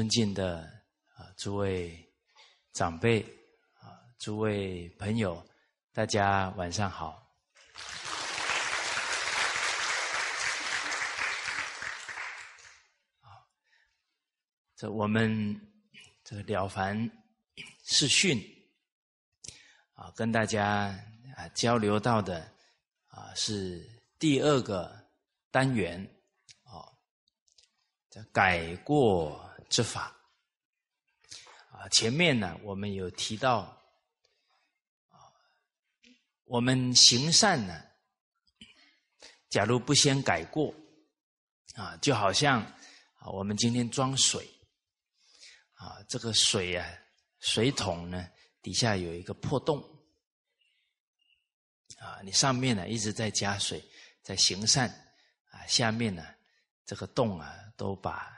[0.00, 0.60] 尊敬的
[1.14, 2.10] 啊诸位
[2.72, 3.20] 长辈
[3.74, 5.46] 啊诸位朋友，
[5.92, 7.22] 大家晚上好。
[14.74, 15.54] 这我们
[16.24, 17.10] 这个了凡
[17.82, 18.42] 四训
[19.92, 20.98] 啊，跟大家
[21.36, 22.50] 啊交流到的
[23.08, 23.86] 啊是
[24.18, 25.10] 第二个
[25.50, 26.02] 单元
[26.62, 26.90] 哦，
[28.08, 30.14] 这改过之法
[31.70, 31.88] 啊。
[31.88, 33.60] 前面呢，我们有提到
[35.08, 35.32] 啊，
[36.44, 37.82] 我们行善呢，
[39.48, 40.74] 假如不先改过
[41.76, 44.46] 啊，就好像啊，我们今天装水。
[45.80, 46.86] 啊，这个水啊，
[47.38, 48.28] 水桶呢
[48.60, 49.80] 底下有一个破洞，
[51.98, 53.82] 啊，你上面呢一直在加水，
[54.22, 54.90] 在行善，
[55.48, 56.22] 啊，下面呢
[56.84, 58.30] 这个洞啊都把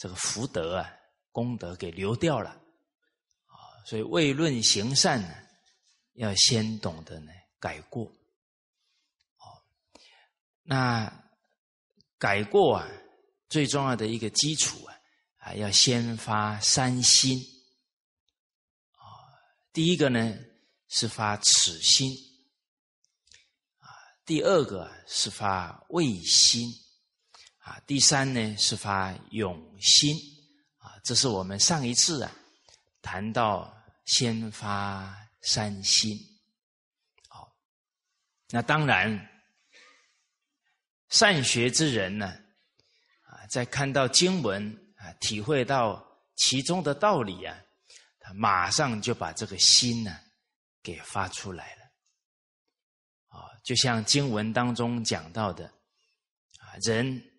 [0.00, 0.90] 这个福德啊
[1.30, 2.48] 功德给流掉了，
[3.44, 3.52] 啊，
[3.84, 5.28] 所以未论行善呢，
[6.14, 9.44] 要先懂得呢改过，哦，
[10.62, 11.12] 那
[12.16, 12.88] 改过啊
[13.50, 14.96] 最重要的一个基础啊。
[15.40, 17.38] 啊，要先发三心
[18.92, 19.00] 啊。
[19.72, 20.38] 第一个呢
[20.88, 22.10] 是发慈心
[23.78, 23.88] 啊，
[24.26, 26.70] 第二个是发畏心
[27.60, 30.16] 啊，第三呢是发勇心
[30.78, 30.98] 啊。
[31.04, 32.32] 这是我们上一次啊
[33.00, 33.72] 谈到
[34.04, 36.18] 先发三心。
[37.28, 37.50] 好，
[38.50, 39.28] 那当然
[41.08, 42.26] 善学之人呢
[43.24, 44.76] 啊，在看到经文。
[45.00, 46.06] 啊，体会到
[46.36, 47.58] 其中的道理啊，
[48.18, 50.14] 他马上就把这个心呢
[50.82, 51.82] 给发出来了。
[53.28, 55.64] 啊，就像经文当中讲到的，
[56.58, 57.29] 啊，人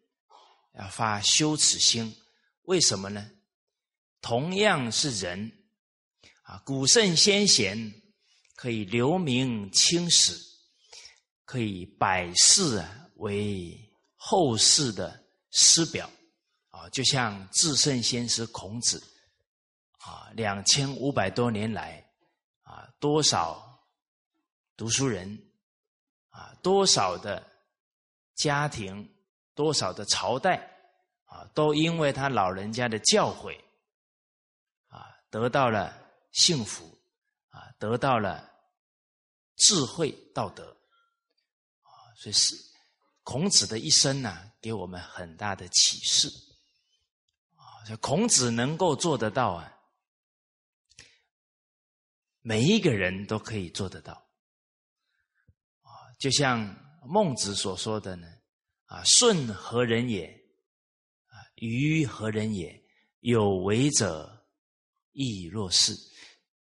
[0.74, 2.16] 要发羞耻心，
[2.64, 3.32] 为什么呢？
[4.22, 5.52] 同样是人，
[6.44, 7.94] 啊，古圣先贤
[8.56, 10.38] 可以留名青史，
[11.46, 13.78] 可以百世啊为
[14.16, 16.10] 后世的师表。
[16.70, 18.98] 啊，就像至圣先师孔子，
[19.98, 22.10] 啊，两千五百多年来，
[22.62, 23.86] 啊，多少
[24.78, 25.38] 读书人，
[26.30, 27.46] 啊，多少的
[28.36, 29.11] 家庭，
[29.54, 30.58] 多少的朝代，
[31.26, 33.60] 啊，都因为他老人家的教诲，
[34.88, 35.96] 啊，得到了
[36.32, 36.86] 幸福，
[37.50, 38.50] 啊，得到了
[39.56, 40.72] 智慧道德，
[41.82, 42.56] 啊，所以是
[43.24, 46.28] 孔子的一生呢，给我们很大的启示
[47.56, 47.96] 啊。
[47.98, 49.78] 孔子能够做得到啊，
[52.42, 54.14] 每一个人都可以做得到
[55.82, 55.92] 啊。
[56.20, 56.76] 就像
[57.06, 58.28] 孟子所说的呢，
[58.92, 60.26] 啊，顺何人也？
[61.28, 62.84] 啊，愚何人也？
[63.22, 64.46] 有为者
[65.14, 65.96] 亦若是。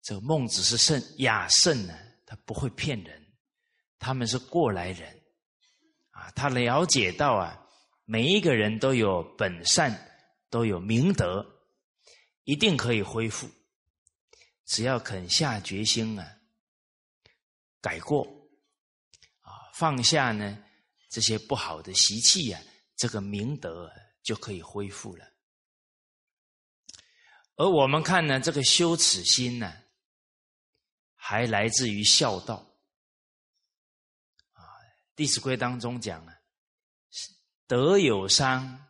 [0.02, 3.20] 这个孟子是圣雅圣呢，他不会骗人，
[3.98, 5.22] 他们是过来人
[6.10, 7.66] 啊，他了解到啊，
[8.04, 10.08] 每一个人都有本善。
[10.52, 11.42] 都有明德，
[12.44, 13.48] 一定可以恢复。
[14.66, 16.26] 只要肯下决心啊，
[17.80, 18.22] 改过
[19.40, 20.62] 啊，放下呢
[21.12, 22.60] 这些不好的习气呀，
[22.96, 23.88] 这个明德
[24.22, 25.24] 就可以恢复了。
[27.56, 29.72] 而我们看呢，这个羞耻心呢，
[31.14, 32.56] 还来自于孝道
[34.52, 34.60] 啊，
[35.14, 36.34] 《弟子规》当中讲啊，
[37.66, 38.88] 德有伤。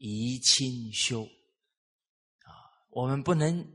[0.00, 1.24] 宜亲修
[2.44, 2.54] 啊，
[2.90, 3.68] 我们不能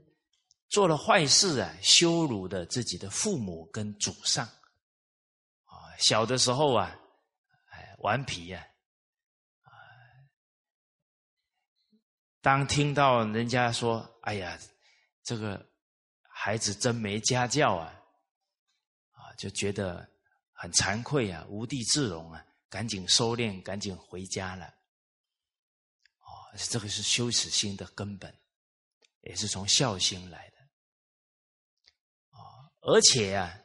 [0.70, 5.76] 做了坏事啊，羞辱的自己的父母跟祖上啊。
[6.00, 6.98] 小的时候啊，
[8.04, 8.68] 顽皮呀，
[9.62, 9.72] 啊，
[12.42, 14.60] 当听到人家说“哎呀，
[15.24, 15.70] 这个
[16.22, 17.88] 孩子真没家教啊”，
[19.16, 20.10] 啊，就觉得
[20.52, 24.66] 很惭愧啊，无地自容啊，赶紧收敛，赶紧回家了。
[24.66, 26.28] 哦
[26.70, 28.38] 这个是羞耻心的根本，
[29.22, 30.58] 也是从孝心来的
[32.32, 32.70] 啊！
[32.82, 33.58] 而且啊，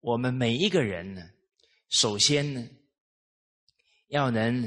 [0.00, 1.30] 我们每一个人呢，
[1.90, 2.66] 首先呢，
[4.10, 4.62] 要能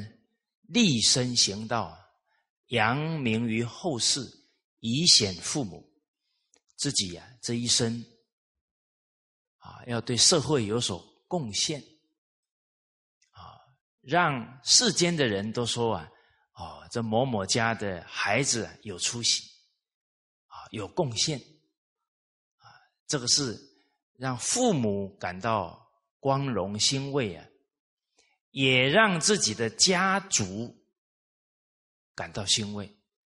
[0.64, 1.98] 立身行道，
[2.68, 4.22] 扬名于后世，
[4.80, 5.90] 以显父母。
[6.76, 8.04] 自己啊，这一生
[9.60, 11.80] 啊，要对社会有所贡献
[13.30, 13.56] 啊，
[14.02, 16.10] 让世间的人都说啊。
[16.56, 19.42] 哦，这某某家的孩子有出息，
[20.48, 21.40] 啊，有贡献，
[22.58, 22.68] 啊，
[23.08, 23.60] 这个是
[24.18, 27.46] 让父母感到光荣欣慰啊，
[28.54, 30.72] 也让自己的家族
[32.14, 32.86] 感到欣慰，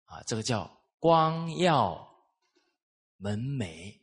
[0.05, 2.07] 啊，这个叫光耀
[3.17, 3.99] 门楣。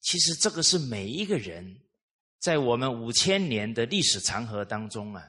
[0.00, 1.88] 其实这个是每一个人
[2.38, 5.28] 在我们五千年的历史长河当中啊，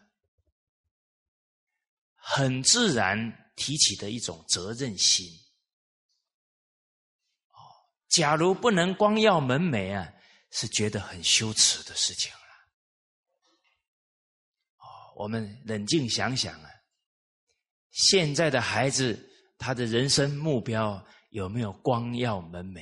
[2.13, 5.25] 很自然提起的一种责任心。
[7.47, 7.57] 哦，
[8.09, 10.13] 假如不能光耀门楣啊，
[10.51, 12.31] 是觉得很羞耻的事情。
[15.19, 16.69] 我们冷静想想啊，
[17.91, 19.27] 现在的孩子。
[19.61, 22.79] 他的人生目标有没有光耀门楣？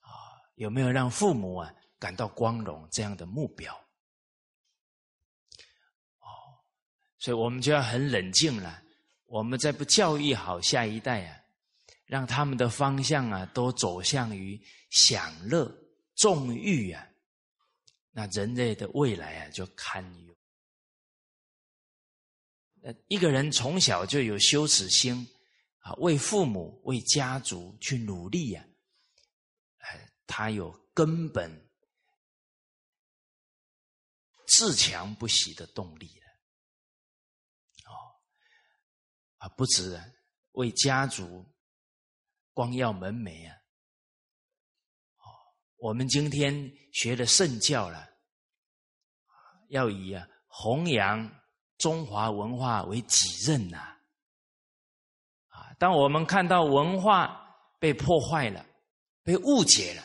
[0.00, 0.08] 啊，
[0.54, 3.70] 有没有让父母啊感到光荣这样的目标？
[6.20, 6.24] 哦，
[7.18, 8.82] 所以我们就要很冷静了。
[9.26, 11.38] 我们再不教育好下一代啊，
[12.06, 14.58] 让他们的方向啊都走向于
[14.88, 15.70] 享乐、
[16.14, 17.06] 纵欲啊，
[18.16, 20.34] 那人类的未来啊就堪忧。
[23.08, 25.28] 一个人从小就有羞耻心，
[25.80, 28.66] 啊，为父母、为家族去努力呀，
[29.76, 31.68] 哎，他有根本
[34.46, 36.26] 自强不息的动力了。
[37.84, 37.92] 哦，
[39.36, 40.00] 啊，不止
[40.52, 41.44] 为家族
[42.54, 43.58] 光耀门楣啊，
[45.86, 46.52] 我们今天
[46.92, 48.08] 学了圣教了，
[49.68, 51.30] 要以啊弘扬。
[51.78, 53.76] 中华文化为己任呐！
[55.48, 58.64] 啊，当我们看到文化被破坏了、
[59.22, 60.02] 被误解了，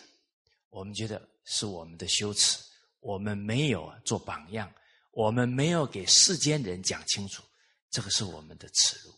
[0.69, 2.61] 我们觉得是我们的羞耻，
[2.99, 4.69] 我们没有做榜样，
[5.11, 7.41] 我们没有给世间人讲清楚，
[7.89, 9.13] 这个是我们的耻辱。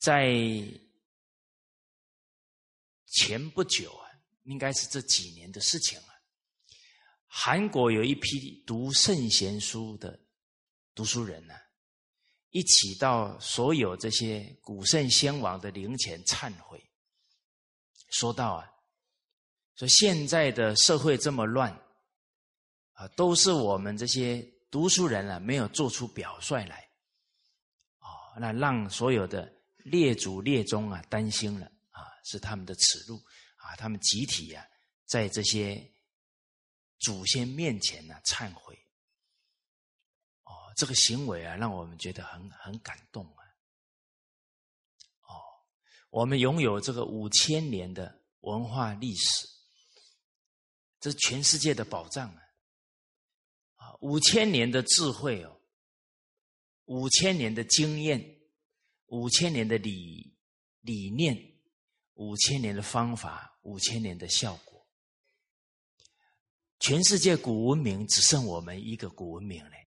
[0.00, 0.26] 在
[3.14, 4.10] 前不久啊，
[4.42, 6.08] 应该是这几年的事情了。
[7.26, 10.18] 韩国有一批读圣贤书的
[10.94, 11.54] 读书人呢，
[12.50, 16.84] 一起到所有这些古圣先王的灵前忏悔，
[18.10, 18.70] 说到啊，
[19.76, 21.72] 说现在的社会这么乱，
[22.92, 24.40] 啊，都是我们这些
[24.70, 26.88] 读书人啊没有做出表率来，
[27.98, 28.06] 哦，
[28.38, 31.70] 那让所有的列祖列宗啊担心了，
[32.24, 33.22] 是他们的耻辱
[33.54, 34.68] 啊，他们集体呀
[35.06, 35.88] 在这些。
[37.00, 38.74] 祖先面前呢，忏悔，
[40.44, 43.44] 哦，这个行为啊，让我们觉得很很感动啊。
[45.22, 45.36] 哦，
[46.08, 49.46] 我们拥有这个五千年的文化历史，
[50.98, 52.42] 这是全世界的宝藏啊！
[53.74, 55.60] 啊，五千年的智慧哦，
[56.86, 58.40] 五千年的经验，
[59.06, 60.38] 五千年的理
[60.80, 61.53] 理念，
[62.14, 64.86] 五千年的方法，五千年的效果。
[66.80, 69.88] 全世界古文明只剩我们一个古文明嘞，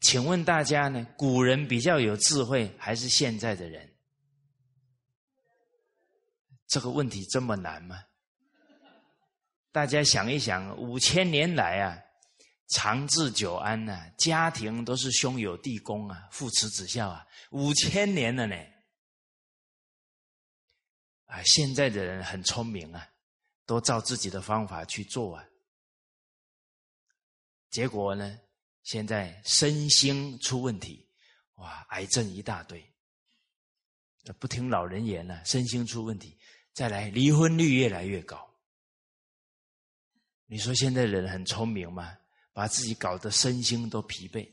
[0.00, 1.06] 请问大家呢？
[1.16, 3.94] 古人比较有智慧，还是现在的人？
[6.66, 7.96] 这个问题这么难吗？
[9.72, 11.98] 大家想一想，五千年来啊，
[12.68, 18.56] 长治久安呐，家庭都是兄友弟恭啊，父慈子孝啊，五千年了呢。
[21.34, 23.04] 啊，现在的人很聪明啊，
[23.66, 25.44] 都照自己的方法去做啊。
[27.70, 28.38] 结果呢？
[28.84, 31.08] 现在身心出问题，
[31.54, 32.88] 哇，癌症一大堆。
[34.38, 36.38] 不听老人言了，身心出问题，
[36.72, 38.48] 再来离婚率越来越高。
[40.46, 42.16] 你说现在人很聪明吗？
[42.52, 44.48] 把自己搞得身心都疲惫。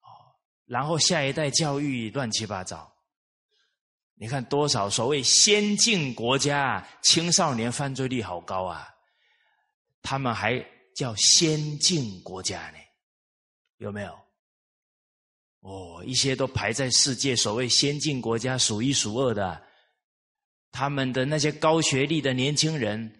[0.00, 2.94] 哦，然后下一代教育乱七八糟。
[4.22, 8.88] 你看多少所谓先进国家，青少年犯罪率好高啊！
[10.00, 10.64] 他们还。
[10.94, 12.76] 叫先进国家呢，
[13.78, 14.12] 有没有？
[15.60, 19.66] 哦，一些都排在世界所谓先进国家数一数二的，
[20.70, 23.10] 他们的那些高学历的年轻人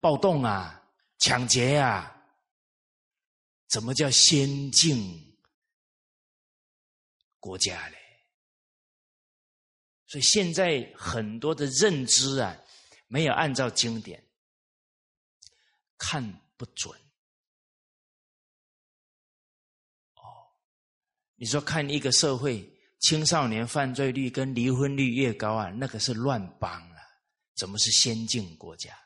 [0.00, 0.82] 暴动啊、
[1.18, 2.12] 抢劫啊，
[3.68, 5.38] 怎么叫先进
[7.38, 7.88] 国家？
[10.14, 12.56] 所以现在很多的认知啊，
[13.08, 14.24] 没有按照经典
[15.98, 16.22] 看
[16.56, 16.96] 不准。
[20.14, 20.22] 哦
[21.34, 22.64] 你说看一个社会
[23.00, 26.96] 青少年犯罪率跟离婚率越高啊，那个是乱帮了，
[27.56, 28.96] 怎么是先进国家？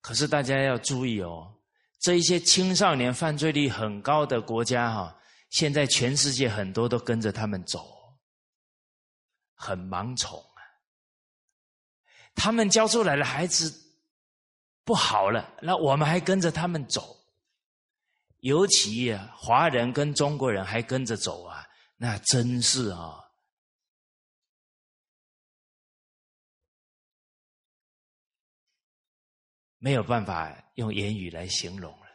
[0.00, 1.56] 可是大家要注意哦，
[2.00, 5.16] 这一些青少年犯罪率很高的国家哈，
[5.50, 7.99] 现在全世界很多都跟着他们走，
[9.62, 10.64] 很盲从啊。
[12.34, 13.70] 他们教出来的孩子
[14.84, 17.14] 不好了，那我们还跟着他们走。
[18.38, 23.22] 尤其华人跟中国人还跟着走啊，那真是啊，
[29.76, 32.06] 没有办法用言语来形容了。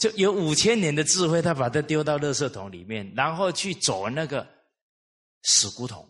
[0.00, 4.48] 就有五千年的智慧，他把它丢到垃圾桶里面，然后去走那个
[5.42, 6.08] 死胡同，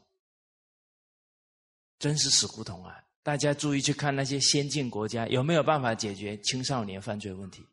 [1.98, 3.02] 真是死胡同啊！
[3.24, 7.66] 大家注意去看那些先进国家有没有办法解决青少年犯罪问题，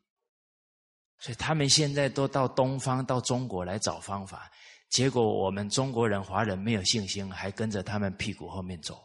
[1.20, 4.50] 所以他们现在都到东方、到中国来找方法，
[4.88, 8.96] 结果我们中国人、华人没有信心，还跟着他们屁股后面走。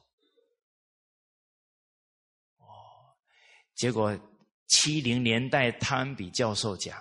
[2.57, 2.65] 哦，
[3.75, 4.19] 结果。
[4.73, 6.97] 七零年代，汤比教授讲，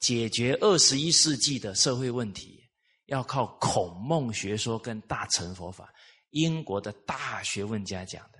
[0.00, 2.66] 解决二十一世纪的社会问题，
[3.06, 5.92] 要靠孔孟学说跟大乘佛法。
[6.30, 8.38] 英国的大学问家讲的，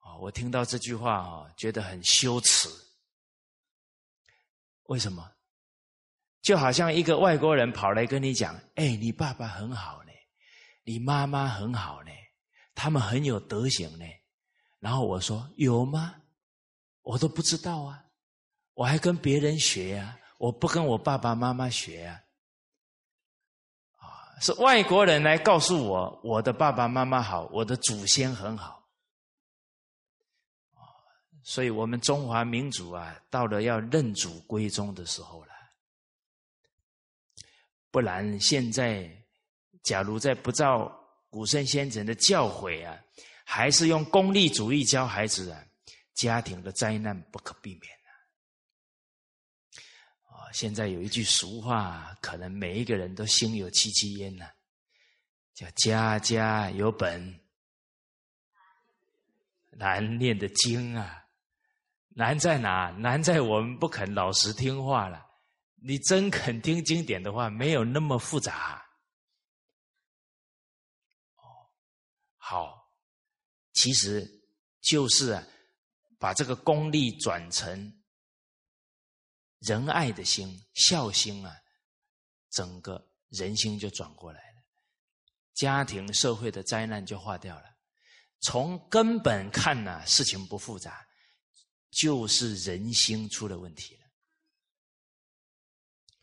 [0.00, 2.68] 啊，我听到这句话啊，觉得很羞耻。
[4.86, 5.30] 为什么？
[6.42, 10.10] 就好像一个外国人跑来跟你讲：“哎，你爸爸很好呢，
[10.82, 12.10] 你妈妈很好呢，
[12.74, 14.04] 他们很有德行呢。”
[14.80, 16.14] 然后我说：“有吗？”
[17.08, 18.04] 我都不知道啊，
[18.74, 22.20] 我还跟别人学呀，我不跟我爸爸妈妈学啊，
[23.96, 28.86] 啊，是外国人来告诉我，我的爸爸妈妈好，我的祖先很好，
[30.74, 30.84] 啊，
[31.42, 35.52] 所以我们中华民族啊，到了要认祖归宗的时候了，
[37.90, 39.10] 不然现在，
[39.82, 40.94] 假如在不照
[41.30, 43.00] 古圣先贤的教诲啊，
[43.46, 45.64] 还是用功利主义教孩子啊。
[46.18, 47.96] 家庭的灾难不可避免
[50.24, 50.50] 啊！
[50.52, 54.50] 现在有一句俗话，可能每一个人都心有戚戚焉呐，
[55.54, 57.40] 叫“家家有本
[59.70, 61.24] 难念的经”啊。
[62.08, 62.90] 难在哪？
[62.90, 65.24] 难在我们不肯老实听话了。
[65.76, 68.84] 你真肯听经典的话，没有那么复杂。
[71.36, 71.70] 哦，
[72.38, 72.90] 好，
[73.72, 74.28] 其实
[74.80, 75.46] 就是啊。
[76.18, 78.02] 把这个功利转成
[79.60, 81.56] 仁爱的心、孝心啊，
[82.50, 84.62] 整个人心就转过来了，
[85.54, 87.64] 家庭社会的灾难就化掉了。
[88.40, 91.06] 从根本看呢，事情不复杂，
[91.90, 94.06] 就是人心出了问题了。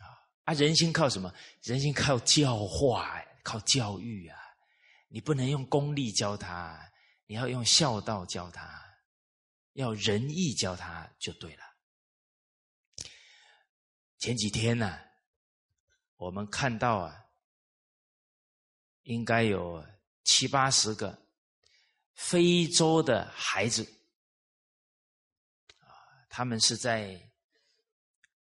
[0.06, 1.34] 啊啊，人心靠什么？
[1.62, 4.38] 人心靠教化，靠教育啊！
[5.08, 6.80] 你不能用功利教他，
[7.26, 8.85] 你要用孝道教他。
[9.76, 11.64] 要仁义教他就对了。
[14.18, 14.98] 前几天呢，
[16.16, 17.26] 我们看到啊，
[19.04, 19.86] 应该有
[20.24, 21.28] 七八十个
[22.14, 23.84] 非洲的孩子
[25.80, 25.92] 啊，
[26.30, 27.32] 他们是在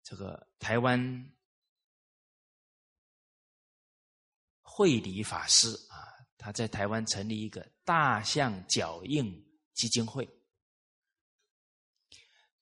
[0.03, 1.33] 这个台湾
[4.61, 9.33] 慧理法师啊，他在台湾成立一个大象脚印
[9.73, 10.29] 基金会。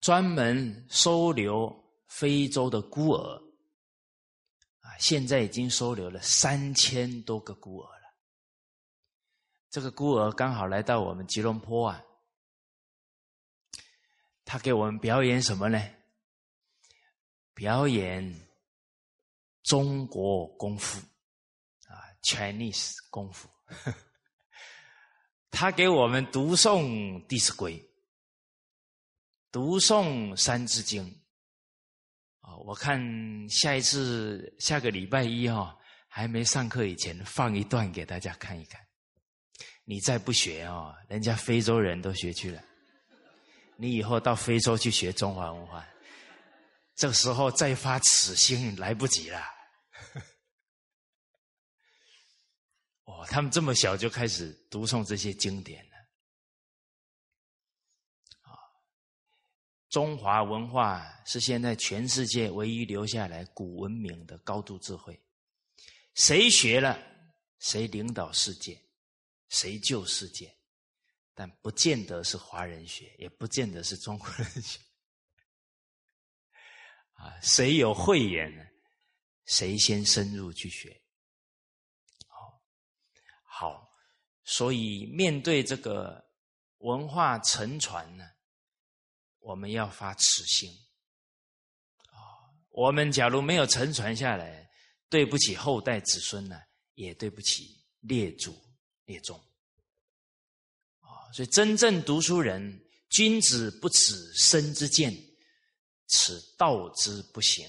[0.01, 1.71] 专门收留
[2.07, 3.37] 非洲的孤儿，
[4.79, 8.13] 啊，现在已经收留了三千多个孤儿了。
[9.69, 12.03] 这个孤儿刚好来到我们吉隆坡啊，
[14.43, 15.79] 他给我们表演什么呢？
[17.53, 18.49] 表演
[19.61, 20.99] 中国功夫，
[21.87, 21.93] 啊
[22.23, 23.47] ，Chinese 功夫。
[25.51, 26.85] 他给我们读诵
[27.27, 27.77] 《弟子规》。
[29.51, 31.05] 读诵《三字经》
[32.39, 32.97] 啊，我看
[33.49, 35.77] 下一次下个礼拜一哈，
[36.07, 38.79] 还没上课以前放一段给大家看一看。
[39.83, 42.63] 你再不学哦，人家非洲人都学去了，
[43.75, 45.85] 你以后到非洲去学中华文化，
[46.95, 49.43] 这时候再发此心来不及了。
[53.03, 55.85] 哦，他们这么小就开始读诵这些经典。
[59.91, 65.21] 中华文化是现在全世界唯一留下来古文明的高度智慧，
[66.13, 66.97] 谁学了，
[67.59, 68.81] 谁领导世界，
[69.49, 70.55] 谁救世界，
[71.33, 74.79] 但不见得是华人学，也不见得是中国人学。
[77.19, 78.63] 啊，谁有慧眼呢，
[79.43, 81.01] 谁先深入去学。
[82.27, 82.63] 好，
[83.43, 83.93] 好，
[84.45, 86.31] 所以面对这个
[86.77, 88.30] 文化沉船呢？
[89.41, 90.71] 我们要发慈心
[92.07, 92.15] 啊！
[92.69, 94.69] 我们假如没有承传下来，
[95.09, 96.59] 对不起后代子孙呢，
[96.93, 98.55] 也对不起列祖
[99.05, 99.37] 列宗
[100.99, 101.27] 啊！
[101.33, 105.13] 所以真正读书人君子不耻身之见，
[106.07, 107.67] 此道之不行。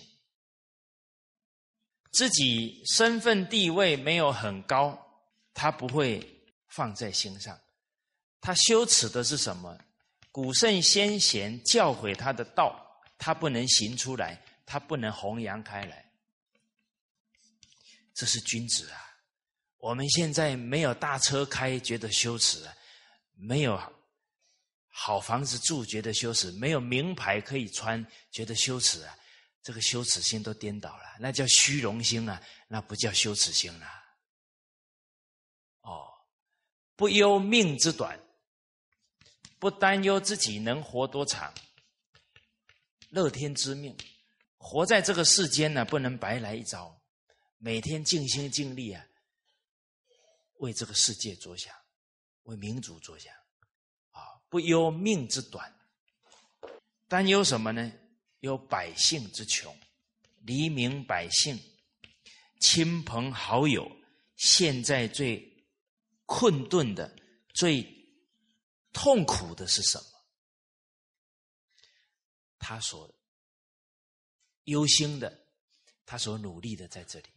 [2.12, 4.98] 自己身份地位没有很高，
[5.54, 7.58] 他不会放在心上。
[8.40, 9.78] 他羞耻的是什么？
[10.32, 12.74] 古圣先贤教诲他的道，
[13.18, 16.10] 他不能行出来，他不能弘扬开来。
[18.14, 18.98] 这是君子啊！
[19.76, 22.72] 我们现在没有大车开，觉得羞耻啊；
[23.34, 23.78] 没有
[24.88, 29.14] 好房子住，觉得羞耻；没有名牌可以穿，觉得羞耻啊！
[29.62, 33.86] 这个羞耻心都颠倒了，那叫虚荣心啊，那不叫羞耻心了。
[35.82, 36.08] 哦，
[36.96, 38.18] 不忧命之短。
[39.62, 41.54] 不担忧自己能活多长，
[43.10, 43.96] 乐天知命，
[44.56, 47.00] 活在这个世间呢，不能白来一遭，
[47.58, 49.06] 每天尽心尽力啊，
[50.54, 51.72] 为这个世界着想，
[52.42, 53.32] 为民族着想，
[54.10, 55.72] 啊，不忧命之短，
[57.06, 57.92] 担忧什么呢？
[58.40, 59.72] 忧百姓之穷，
[60.40, 61.56] 黎民百姓、
[62.58, 63.88] 亲朋好友，
[64.34, 65.64] 现在最
[66.26, 67.16] 困顿的、
[67.54, 68.01] 最。
[68.92, 70.04] 痛苦的是什么？
[72.58, 73.12] 他所
[74.64, 75.46] 忧心的，
[76.06, 77.28] 他所努力的，在这里。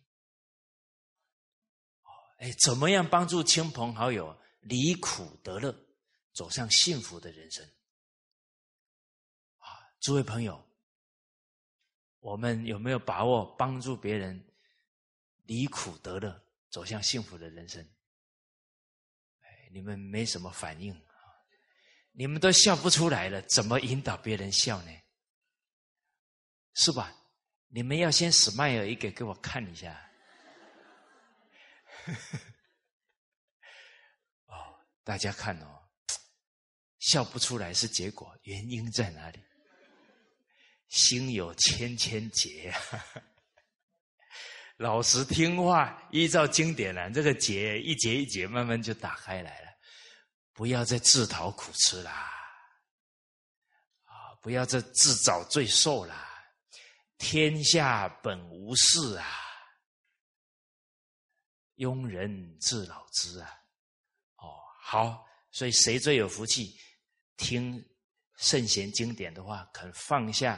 [2.03, 5.75] 哦，哎，怎么样帮助亲朋好友离苦得乐，
[6.33, 7.65] 走向幸福的人生？
[9.57, 10.63] 啊，诸位朋友，
[12.19, 14.47] 我们有没有把握帮助别人
[15.45, 17.83] 离苦得乐，走向幸福的人生？
[19.41, 21.04] 哎，你们没什么反应。
[22.17, 24.91] 你们都笑不出来了，怎么引导别人笑呢？
[26.73, 27.13] 是吧？
[27.67, 30.09] 你们要先使迈尔一个给我看一下。
[34.47, 35.81] 哦，大家看哦，
[36.99, 39.39] 笑不出来是结果，原因在哪里？
[40.87, 42.73] 心有千千结，
[44.77, 49.64] 老实听话，依照经典来，这个结一节一节慢慢就打开来了。
[50.55, 52.31] 不要再自讨苦吃啦！
[54.05, 56.31] 啊，不要再自找罪受啦！
[57.17, 59.27] 天下本无事啊，
[61.75, 63.49] 庸人自扰之啊！
[64.37, 66.79] 哦，好，所以谁最有福气？
[67.35, 67.85] 听
[68.37, 70.57] 圣贤经典的话，肯放下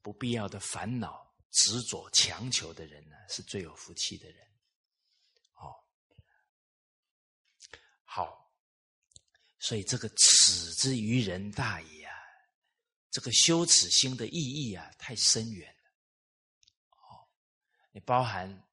[0.00, 4.51] 不必要的烦恼、执着、强求的人呢，是最有福气的人。
[8.14, 8.52] 好，
[9.58, 12.12] 所以这个“耻之于人大也”啊，
[13.10, 15.90] 这个羞耻心的意义啊，太深远了。
[16.90, 17.24] 哦，
[17.90, 18.68] 你包含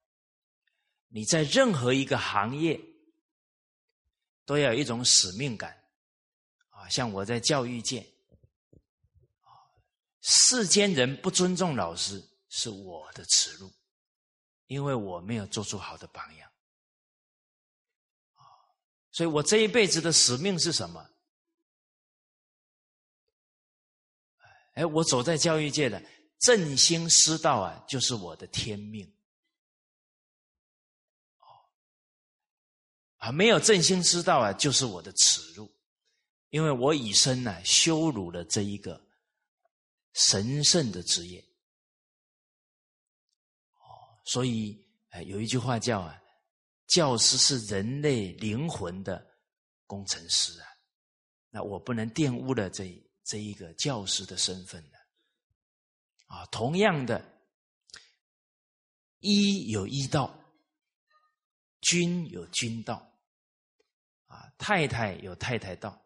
[1.08, 2.78] 你在任何一个行业，
[4.44, 5.72] 都要有一种使命感
[6.72, 6.90] 啊。
[6.90, 8.06] 像我在教育界，
[10.20, 13.72] 世间人不尊重老师是我的耻辱，
[14.68, 16.49] 因为我没有做出好的榜样。
[19.12, 21.10] 所以我这一辈子的使命是什么？
[24.76, 26.02] 哎，我走在教育界的
[26.38, 29.14] 振兴师道啊，就是我的天命。
[33.18, 35.70] 啊，没有振兴师道啊，就是我的耻辱，
[36.50, 39.06] 因为我以身呢羞辱了这一个
[40.14, 41.42] 神圣的职业。
[43.74, 46.22] 哦，所以哎，有一句话叫啊。
[46.90, 49.26] 教师是人类灵魂的
[49.86, 50.68] 工程师啊，
[51.52, 52.92] 那我不能玷污了这
[53.24, 54.98] 这一个教师的身份的
[56.26, 56.46] 啊。
[56.48, 57.24] 同样的，
[59.20, 60.36] 医有医道，
[61.82, 62.96] 君有君道，
[64.26, 66.02] 啊，太太有太太道，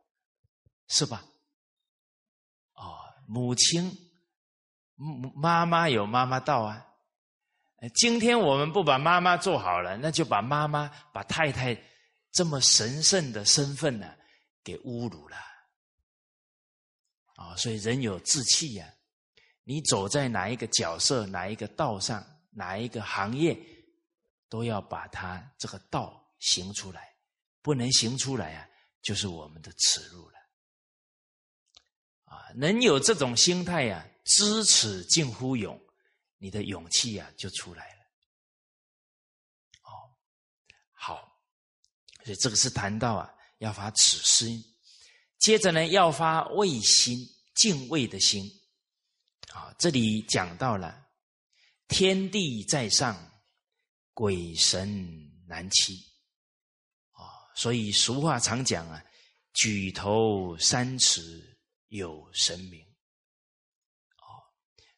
[0.90, 1.26] 是吧？
[2.74, 2.84] 啊，
[3.26, 3.90] 母亲，
[5.34, 6.93] 妈妈有妈妈道啊。
[7.90, 11.78] 今天我们不把妈妈做好了，那就把妈妈、把太太
[12.32, 14.16] 这么神圣的身份呢，
[14.64, 15.38] 给侮辱了。
[17.36, 18.88] 啊，所以人有志气呀，
[19.64, 23.58] 你走在哪一个角色、哪一个道上、哪一个行业，
[24.48, 27.14] 都要把它这个道行出来，
[27.62, 28.70] 不能行出来啊，
[29.02, 30.36] 就是我们的耻辱了。
[32.26, 35.78] 啊，能有这种心态呀，知耻近乎勇。
[36.44, 38.02] 你的勇气呀，就出来了。
[39.84, 40.12] 哦，
[40.92, 41.40] 好，
[42.26, 44.62] 所以这个是谈到啊，要发耻心，
[45.40, 47.18] 接着呢，要发畏心、
[47.56, 48.44] 敬畏的心。
[49.54, 51.08] 啊，这里讲到了
[51.88, 53.16] 天地在上，
[54.14, 55.96] 鬼神难欺。
[57.14, 57.24] 啊，
[57.56, 59.02] 所以俗话常讲啊，
[59.54, 62.86] 举头三尺有神明。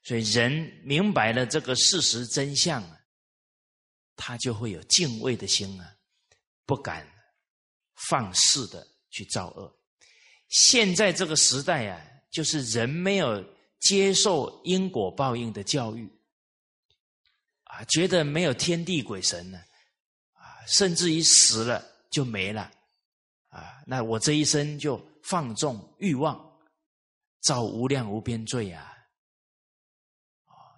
[0.06, 0.52] 所以人
[0.84, 3.02] 明白了这个事实真相啊，
[4.15, 5.96] 他就会有敬畏的心啊，
[6.65, 7.06] 不敢
[8.08, 9.76] 放肆的去造恶。
[10.50, 12.00] 现在这个时代啊，
[12.32, 13.44] 就是人没有
[13.80, 16.08] 接受因果报应的教育，
[17.63, 19.58] 啊，觉得没有天地鬼神呢，
[20.34, 22.72] 啊，甚至于死了就没了。
[23.50, 26.39] 啊，那我这一生就放纵欲望，
[27.41, 28.95] 造无量无边罪啊！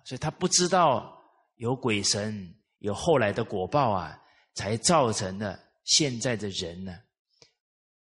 [0.08, 1.22] 所以他不知道
[1.56, 4.18] 有鬼神，有后来的果报啊，
[4.54, 6.98] 才造成了现在的人呢，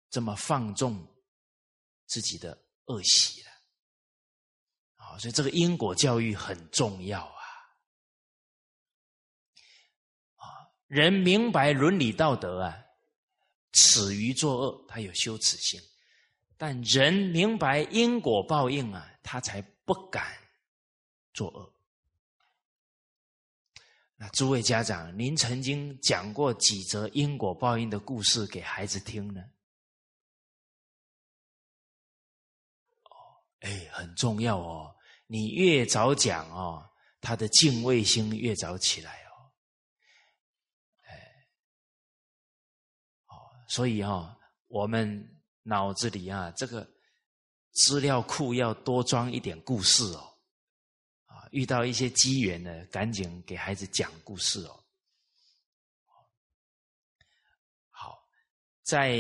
[0.09, 1.07] 这么放纵
[2.07, 3.51] 自己的恶习了。
[4.97, 7.45] 啊，所以这个因果教育很重要啊！
[10.37, 10.49] 啊，
[10.87, 12.75] 人明白伦理道德啊。
[13.73, 15.79] 耻于作恶，他有羞耻心；
[16.57, 20.39] 但人明白因果报应啊，他才不敢
[21.35, 21.72] 作恶。
[24.23, 29.43] 那诸位家长，您曾经讲过几则因果报应的故事给孩子听呢？
[33.03, 33.11] 哦，
[33.63, 34.95] 哎，很重要哦！
[35.27, 36.89] 你越早讲哦，
[37.21, 39.51] 他的敬畏心越早起来哦。
[41.01, 41.15] 哎，
[43.27, 43.35] 哦。
[43.67, 46.89] 所以啊，我们脑子里啊，这个
[47.73, 50.32] 资料库要多装一点故事哦。
[51.53, 54.83] 遇到一些机缘呢，赶紧给孩子讲故事哦。
[57.91, 58.27] 好，
[58.83, 59.19] 在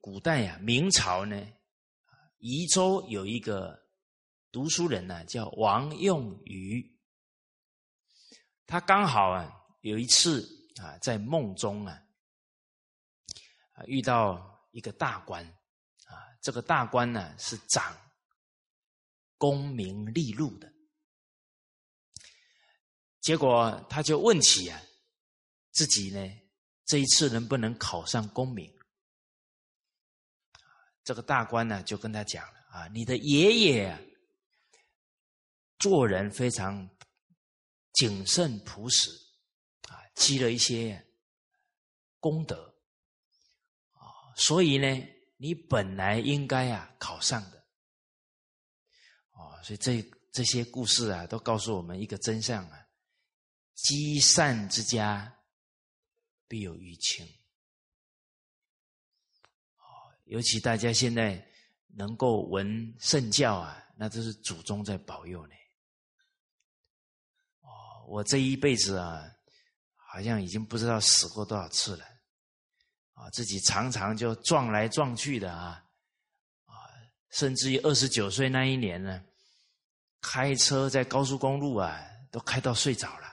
[0.00, 1.46] 古代呀，明朝呢，
[2.38, 3.78] 宜州有一个
[4.50, 6.98] 读书人呢，叫王用余。
[8.66, 10.48] 他刚好啊，有一次
[10.80, 12.02] 啊，在梦中啊。
[13.84, 15.44] 遇到一个大官，
[16.06, 17.94] 啊，这个大官呢是掌
[19.36, 20.72] 功名利禄的，
[23.26, 24.80] 结果他就问起啊，
[25.72, 26.40] 自己呢
[26.84, 28.72] 这一次能不能考上功名？
[31.02, 33.98] 这个大官呢就跟他讲了啊，你的爷爷
[35.80, 36.88] 做人非常
[37.94, 39.10] 谨慎朴实，
[39.88, 41.04] 啊，积了一些
[42.20, 42.76] 功德
[43.90, 44.06] 啊。
[44.36, 44.86] 所以呢，
[45.36, 47.58] 你本来应该啊考上的，
[49.32, 50.00] 啊，所以这
[50.32, 52.85] 这些故事啊，都告诉我们一个真相啊：
[53.76, 55.32] 积善之家
[56.48, 57.24] 必有余庆。
[59.76, 61.46] 哦，尤其大家现在
[61.88, 65.54] 能够闻圣教啊，那都是祖宗在保佑呢。
[67.60, 67.68] 哦，
[68.08, 69.22] 我这一辈子啊，
[69.94, 72.04] 好像已经不知道死过多少次了。
[73.12, 75.82] 啊，自己常常就撞来撞去的啊，
[76.64, 76.74] 啊，
[77.30, 79.24] 甚至于二十九岁那一年呢，
[80.20, 81.98] 开车在高速公路啊，
[82.30, 83.25] 都开到睡着了，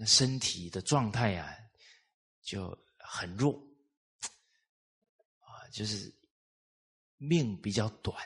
[0.00, 1.54] 那身体的状态啊，
[2.40, 3.52] 就很弱，
[5.40, 6.10] 啊，就是
[7.18, 8.16] 命比较短，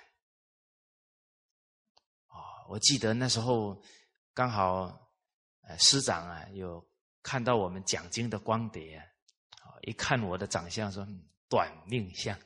[2.29, 3.83] 啊，我记得那时候
[4.33, 4.85] 刚好，
[5.63, 6.89] 呃，师长啊，有
[7.25, 8.97] 看到我们讲经的光碟。
[8.97, 9.05] 啊
[9.83, 11.07] 一看我的长相，说
[11.47, 12.39] 短命相。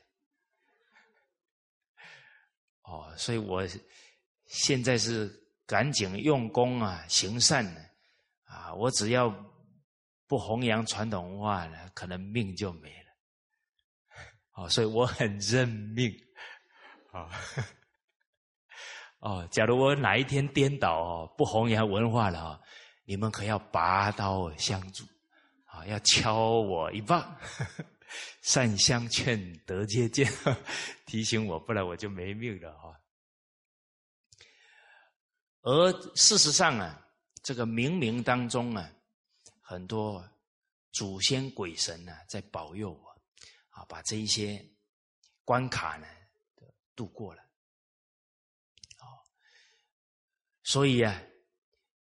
[2.82, 3.62] 哦，所以我
[4.46, 5.28] 现在是
[5.64, 7.87] 赶紧用功啊，行善呢，
[8.48, 9.28] 啊，我只要
[10.26, 13.08] 不弘扬传统文化呢，可能命就没了。
[14.54, 16.12] 哦，所以我很认命。
[17.12, 17.30] 啊，
[19.20, 22.60] 哦，假如我哪一天颠倒哦，不弘扬文化了啊，
[23.04, 25.04] 你们可要拔刀相助。
[25.64, 27.38] 啊要敲我一棒，
[28.42, 30.26] 善相劝，得接见，
[31.06, 32.98] 提醒我，不然我就没命了哈。
[35.60, 37.06] 而事实上啊，
[37.48, 38.92] 这个冥冥当中啊，
[39.62, 40.22] 很多
[40.92, 43.08] 祖先鬼神呢，在保佑我，
[43.70, 44.62] 啊，把这一些
[45.46, 46.06] 关卡呢
[46.94, 47.42] 度过了。
[48.98, 49.24] 哦，
[50.62, 51.22] 所以啊，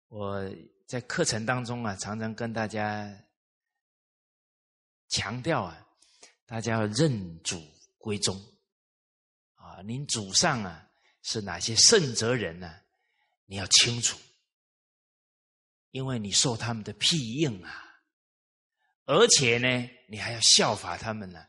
[0.07, 0.43] 我
[0.87, 3.07] 在课程当中啊，常常跟大家。
[5.07, 5.87] 强调啊，
[6.47, 7.63] 大家要认祖
[7.99, 8.35] 归宗
[9.53, 9.83] 啊！
[9.83, 10.89] 您祖上啊
[11.21, 12.81] 是哪些圣哲人呢？
[13.45, 14.17] 你要清楚，
[15.97, 17.83] 因为你受他们的庇应啊，
[19.05, 21.43] 而且呢，你还要效法他们呢，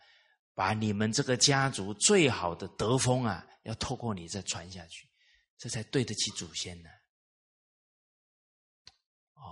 [0.54, 5.06] 把你们这个家族最好的德风啊，要透过你再传下去，
[5.58, 6.88] 这才对得起祖先呢。
[9.34, 9.44] 哦，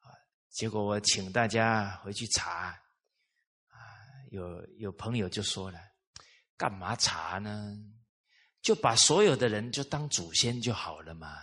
[0.00, 0.10] 啊，
[0.50, 2.76] 结果我请大家回去查。
[4.32, 5.78] 有有朋友就说了
[6.56, 7.76] 干嘛查呢？
[8.60, 11.38] 就把所有的人就当祖先就好了嘛。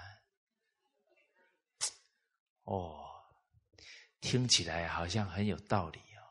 [2.63, 2.99] 哦，
[4.19, 6.21] 听起来好像很有道理哦。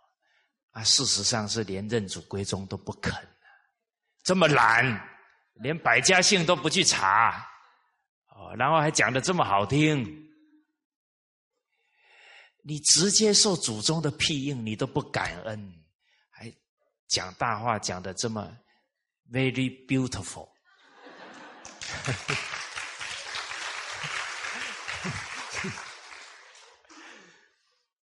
[0.73, 3.13] 啊，事实上是连认祖归宗都不肯
[4.23, 4.85] 这么懒，
[5.55, 7.45] 连百家姓都不去查，
[8.29, 10.31] 哦，然后还讲的这么好听，
[12.63, 15.85] 你直接受祖宗的庇应，你都不感恩，
[16.31, 16.55] 还
[17.09, 18.57] 讲大话讲的这么
[19.31, 20.49] very beautiful。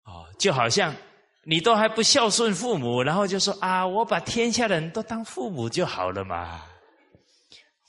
[0.03, 0.95] 哦，就好像
[1.43, 6.63] 你都还不孝顺父母，然后就说啊，我把天下的人都当父母就好了嘛。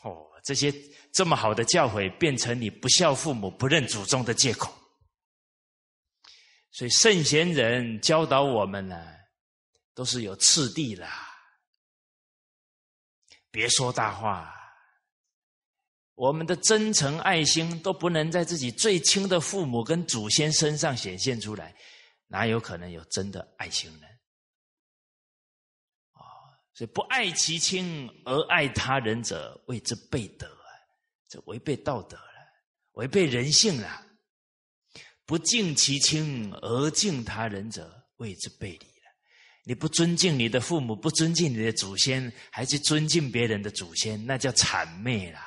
[0.02, 0.72] 哦，这些
[1.12, 4.72] 这么好的教诲，变成你不孝父母、不认祖宗的借口。
[6.70, 8.96] 所以圣贤人教导我们呢，
[9.94, 11.08] 都是有次第的，
[13.50, 14.54] 别说大话。
[16.14, 21.74] 我们的真诚爱心都不能在自己最亲的父母跟祖先身上显现出来，
[22.28, 24.06] 哪有可能有真的爱情呢？
[26.12, 26.22] 啊，
[26.72, 30.70] 所以不爱其亲而爱他人者，谓之悖德啊！
[31.26, 32.52] 这违背道德了，
[32.92, 34.06] 违背人性了。
[35.24, 39.12] 不敬其亲而敬他人者，谓之背礼了。
[39.64, 45.40] 你不尊敬你的父母，不尊敬你的祖先，还去尊敬别人的祖先，那叫谄媚了。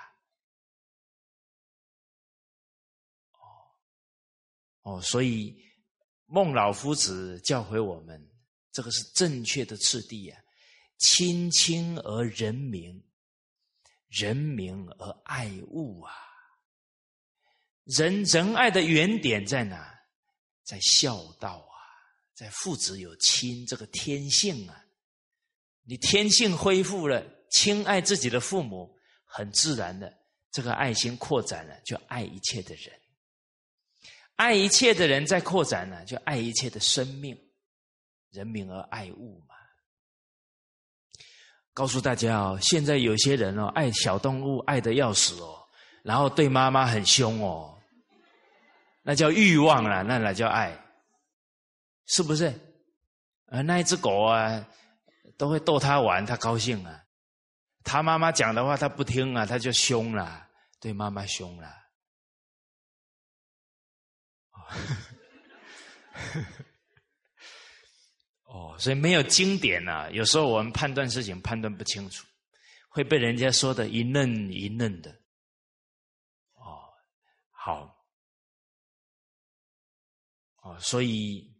[4.83, 5.70] 哦，所以
[6.33, 8.25] 孟老夫子教诲我们，
[8.71, 10.39] 这个是正确的次第啊！
[10.97, 13.03] 亲亲而人民，
[14.07, 16.13] 人民而爱物啊！
[17.83, 19.93] 人仁爱的原点在哪？
[20.63, 21.75] 在孝道啊，
[22.33, 24.85] 在父子有亲这个天性啊！
[25.83, 30.17] 你天性恢复了，亲爱自己的父母，很自然的，
[30.49, 33.00] 这个爱心扩展了，就爱一切的人。
[34.41, 37.37] 爱一切的人在扩展呢，就爱一切的生命，
[38.31, 39.53] 人民而爱物嘛。
[41.75, 45.63] 告诉大家哦，现在有些人哦，爱小动物爱的要死哦，
[46.01, 47.77] 然后对妈妈很凶哦，
[49.03, 50.75] 那叫欲望了，那哪叫爱？
[52.07, 52.51] 是不是？
[53.45, 54.67] 呃，那一只狗啊，
[55.37, 56.99] 都会逗他玩，他高兴啊。
[57.83, 60.47] 他妈妈讲的话他不听啊，他就凶了，
[60.79, 61.80] 对妈妈凶了。
[68.43, 72.27] 哦，所以没有经典啊，有时候我们判断事情判断不清楚，
[72.89, 75.09] 会被人家说的一愣一愣的。
[76.55, 76.83] 哦，
[77.51, 78.05] 好，
[80.63, 81.55] 哦，所以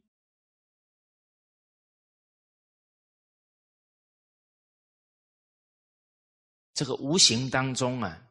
[6.73, 8.27] 这个无形当中啊，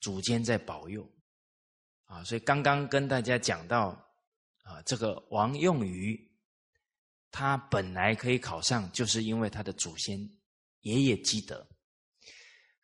[0.00, 1.10] 主间在保佑。
[2.12, 3.88] 啊，所以刚刚跟大家讲到，
[4.64, 6.30] 啊，这个王用于，
[7.30, 10.18] 他本来可以考上，就是因为他的祖先
[10.80, 11.66] 爷爷积德。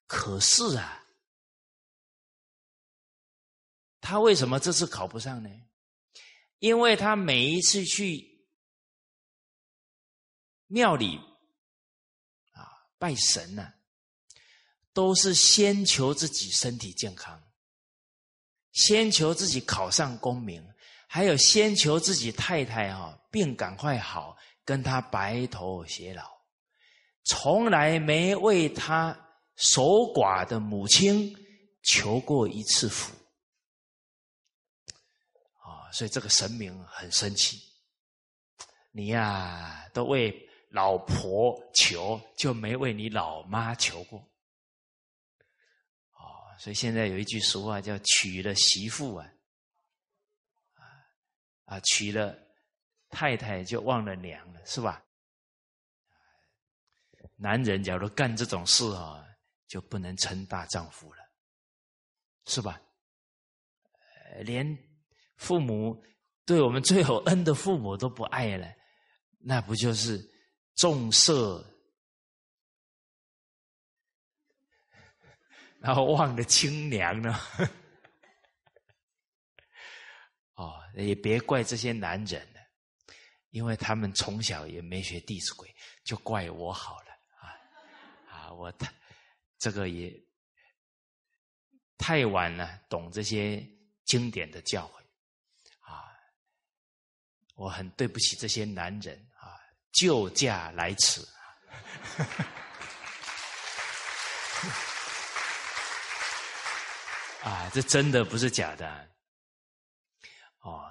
[0.07, 1.05] 可是啊，
[4.01, 5.51] 他为什么这次考不上呢？
[6.59, 8.49] 因为他每一次去
[10.69, 11.19] 庙里
[12.53, 13.75] 啊拜神呢，
[14.95, 17.48] 都是先求自己身体健康。
[18.79, 20.65] 先求自己考上功名，
[21.09, 26.23] 还有先求自己太太哈病赶快好，跟他白头偕老，
[27.25, 29.19] 从来没为他
[29.57, 29.83] 守
[30.15, 31.35] 寡的母亲
[31.83, 33.13] 求过一次福
[35.59, 35.91] 啊！
[35.93, 37.61] 所以这个神明很生气，
[38.93, 40.33] 你呀都为
[40.71, 44.23] 老婆求，就没为你老妈求过。
[46.59, 49.33] 所以现在有一句俗话叫“娶了媳妇啊，
[51.65, 52.37] 啊娶了
[53.09, 55.05] 太太就忘了娘了”，是吧？
[57.37, 59.25] 男人假如干这种事啊，
[59.69, 61.21] 就不能称大丈夫了，
[62.47, 62.81] 是吧？
[64.41, 64.77] 连
[65.37, 66.05] 父母
[66.45, 68.69] 对我们最有恩的父母都不爱了，
[69.39, 70.21] 那不就是
[70.75, 71.65] 重色？
[75.81, 77.39] 然后忘了亲娘呢？
[80.55, 82.61] 哦，也别怪这些男人了，
[83.51, 85.69] 因为他们从小也没学《弟子规》，
[86.05, 87.55] 就怪我好了啊！
[88.29, 88.93] 啊，我太
[89.57, 90.13] 这个也
[91.97, 93.65] 太晚了，懂这些
[94.05, 94.99] 经典的教诲
[95.93, 96.11] 啊！
[97.55, 99.55] 我很对不起这些男人啊，
[99.93, 101.25] 救驾来此。
[107.43, 109.09] 啊，这真的不是假的。
[110.61, 110.85] 哦，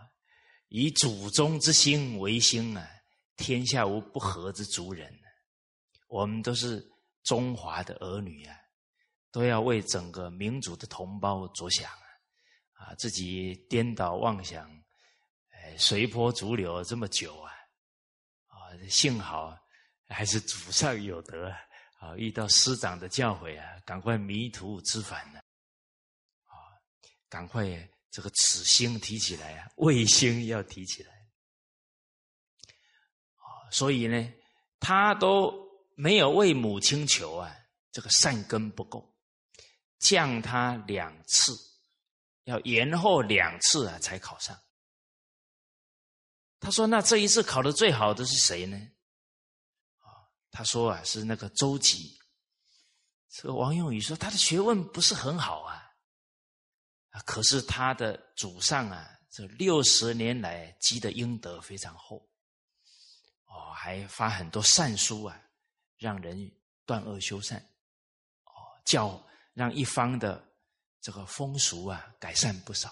[0.70, 2.90] 以祖宗之心为心啊，
[3.36, 5.14] 天下无不和之族人。
[6.08, 6.84] 我们都是
[7.24, 8.56] 中华的儿女啊，
[9.30, 12.06] 都要为整个民族的同胞着想啊！
[12.74, 14.72] 啊，自己颠倒妄想，
[15.52, 17.52] 哎，随波逐流这么久啊！
[18.48, 18.56] 啊，
[18.90, 19.54] 幸好
[20.08, 21.50] 还是祖上有德
[22.00, 22.16] 啊！
[22.16, 25.42] 遇到师长的教诲啊，赶快迷途知返呢！
[27.30, 27.66] 赶快
[28.12, 31.12] 这个此心提起来啊， 卫星要提起来！
[33.72, 34.34] 所以呢，
[34.80, 35.68] 他都。
[36.00, 37.52] 没有为母亲求啊，
[37.92, 39.18] 这个善根不够，
[39.98, 41.58] 降他两次，
[42.44, 44.56] 要延后两次啊才考上。
[46.60, 48.80] 他说：“那这一次考的最好的是谁呢？”，
[50.52, 52.16] 他说啊是那个周吉。
[53.30, 55.87] 这个王用宇说他的学问不是很好，啊，
[57.26, 62.18] 可是他的祖上啊这六十年来积的阴德非常厚，
[63.46, 65.42] 哦，还发很多善书啊。
[66.00, 66.52] 让人
[66.86, 67.58] 断恶修善，
[68.44, 68.54] 哦，
[68.86, 69.20] 叫
[69.56, 70.48] 让一方的
[71.02, 72.90] 这个风俗啊改善不少，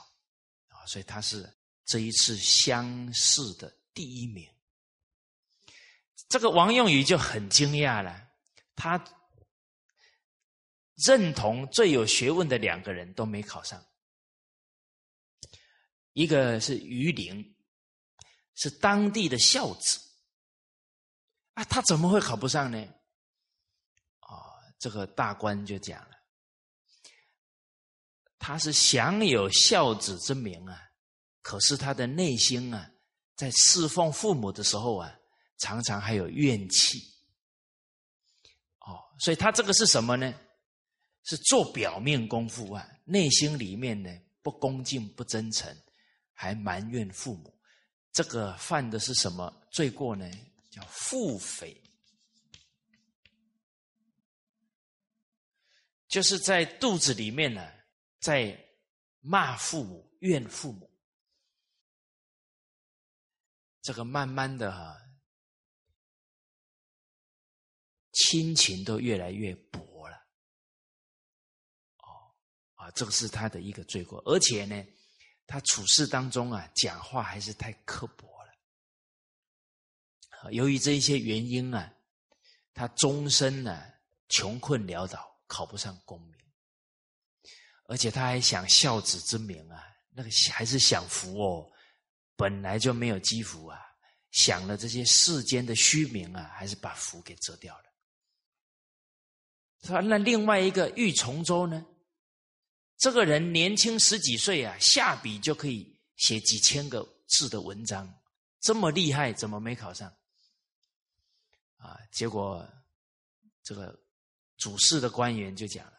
[0.69, 1.47] 啊，所以他是
[1.85, 4.51] 这一次乡试的第一名。
[6.27, 8.27] 这个王用宇就很惊讶了，
[8.75, 8.99] 他
[11.05, 13.85] 认同最有学问的两个人都没考上，
[16.15, 17.56] 一个是于林，
[18.56, 19.99] 是当地的孝子。
[21.56, 22.80] 啊，他怎么会考不上呢？
[24.19, 24.32] 啊，
[24.80, 26.15] 这个大官就讲了，
[28.39, 30.82] 他是享有孝子之名啊，
[31.41, 32.89] 可是他的内心啊，
[33.36, 35.13] 在侍奉父母的时候啊，
[35.58, 36.97] 常常还有怨气。
[38.80, 40.34] 哦，所以他这个是什么呢？
[41.23, 44.10] 是做表面功夫啊，内心里面呢
[44.41, 45.75] 不恭敬不真诚，
[46.36, 47.60] 还埋怨父母。
[48.12, 50.30] 这个犯的是什么罪过呢？
[50.69, 51.82] 叫腹诽，
[56.10, 57.65] 就是在肚子里面呢，
[58.19, 58.58] 在
[59.21, 60.91] 骂父母、怨父母。
[63.82, 64.98] 这个慢慢的哈，
[68.12, 70.17] 亲情都越来越薄了。
[72.00, 72.36] 哦，
[72.74, 74.86] 啊，这个是他的一个罪过，而且呢，
[75.47, 78.51] 他处事当中啊，讲话还是太刻薄了。
[80.51, 81.91] 由于这一些原因啊，
[82.73, 83.84] 他终身呢
[84.29, 86.36] 穷困潦倒，考不上功名，
[87.88, 91.71] 而且他还想孝子之名啊，那个还是享福哦，
[92.36, 93.79] 本来就没有积福啊，
[94.31, 97.84] 想了这些世间的虚名啊，还是把福给遮掉了。
[99.84, 101.86] 说那另外一个玉崇州呢，
[102.97, 108.12] 这个人年轻十几岁啊，下笔就可以写几千个字的文章，
[108.62, 110.08] 这么厉害，怎么没考上？
[111.77, 112.65] 啊，结果
[113.63, 113.99] 这个
[114.58, 115.93] 主事的官员就讲了：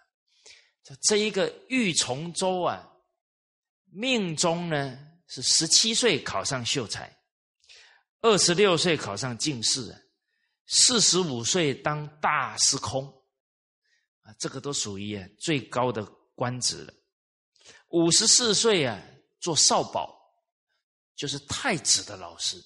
[0.82, 2.90] 这这一个玉崇州啊，
[3.92, 7.14] 命中呢是十七岁考上秀才，
[8.22, 9.94] 二十六岁考上进士，
[10.66, 13.06] 四十五岁当大司空，
[14.22, 16.02] 啊，这个都属于最高的
[16.36, 16.94] 官职了。
[17.88, 19.02] 五十四岁啊
[19.40, 20.16] 做少保，
[21.16, 22.56] 就是太子的老师。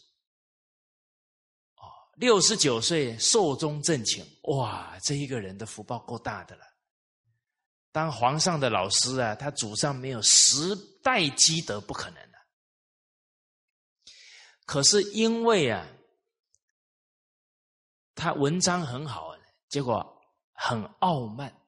[2.16, 4.98] 六十九岁寿终正寝，哇！
[5.02, 6.62] 这一个人的福报够大的了。
[7.92, 12.38] 当皇上的老师啊，他祖上没有十代积德，不可能的。
[14.66, 15.88] 可是因为啊，
[18.14, 19.34] 他文章很好，
[19.70, 21.59] 结果很傲慢，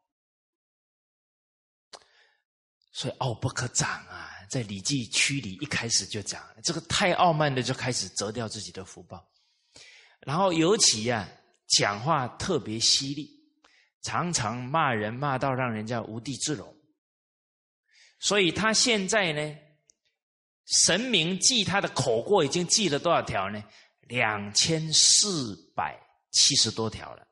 [2.92, 4.28] 所以傲不可长啊。
[4.48, 9.26] 在《礼记曲》里一开始就讲，这个太傲慢的就开始折掉自己的福报。
[10.20, 11.26] 然后尤其呀，
[11.68, 13.30] 讲话特别犀利，
[14.02, 16.76] 常常骂人骂到让人家无地自容。
[18.20, 19.56] 所以他现在呢，
[20.66, 23.64] 神明记他的口过已经记了多少条呢？
[24.02, 25.98] 两千四百
[26.30, 27.26] 七十多条了。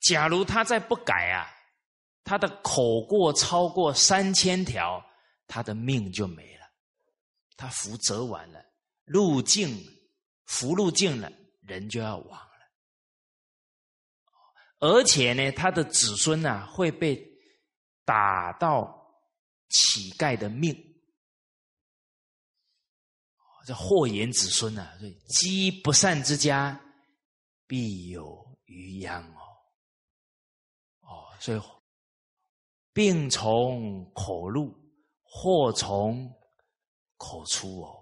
[0.00, 1.46] 假如他再不改啊，
[2.24, 5.04] 他的口过超过三千条，
[5.46, 6.66] 他的命就没了。
[7.56, 8.64] 他福泽完了，
[9.04, 9.76] 路尽，
[10.46, 11.30] 福路尽了，
[11.60, 12.46] 人就要亡了。
[14.78, 17.22] 而且呢，他的子孙呢会被
[18.06, 19.14] 打到
[19.68, 20.74] 乞丐的命。
[23.66, 26.80] 这祸延子孙啊，所以积不善之家，
[27.66, 29.22] 必有余殃。
[31.40, 31.60] 所以
[32.92, 34.72] 病从口入，
[35.22, 36.30] 祸从
[37.16, 37.96] 口出哦。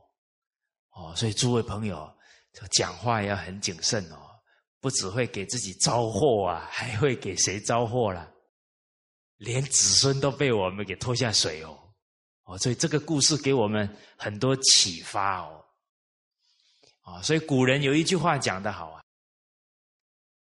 [0.91, 2.13] 哦，所以诸位朋友，
[2.73, 4.19] 讲话要很谨慎哦，
[4.81, 8.35] 不只会给自己招祸啊，还会给谁招祸了？
[9.37, 11.79] 连子孙都被我们给拖下水哦。
[12.43, 15.65] 哦，所以这个故事给我们很多启发哦。
[17.03, 19.05] 啊，所以古人有一句话讲得好啊，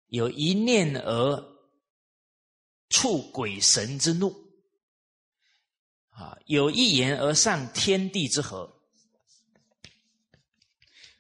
[0.09, 1.58] 有一念而
[2.89, 4.35] 触鬼神之怒，
[6.11, 8.75] 啊，有一言而上天地之和。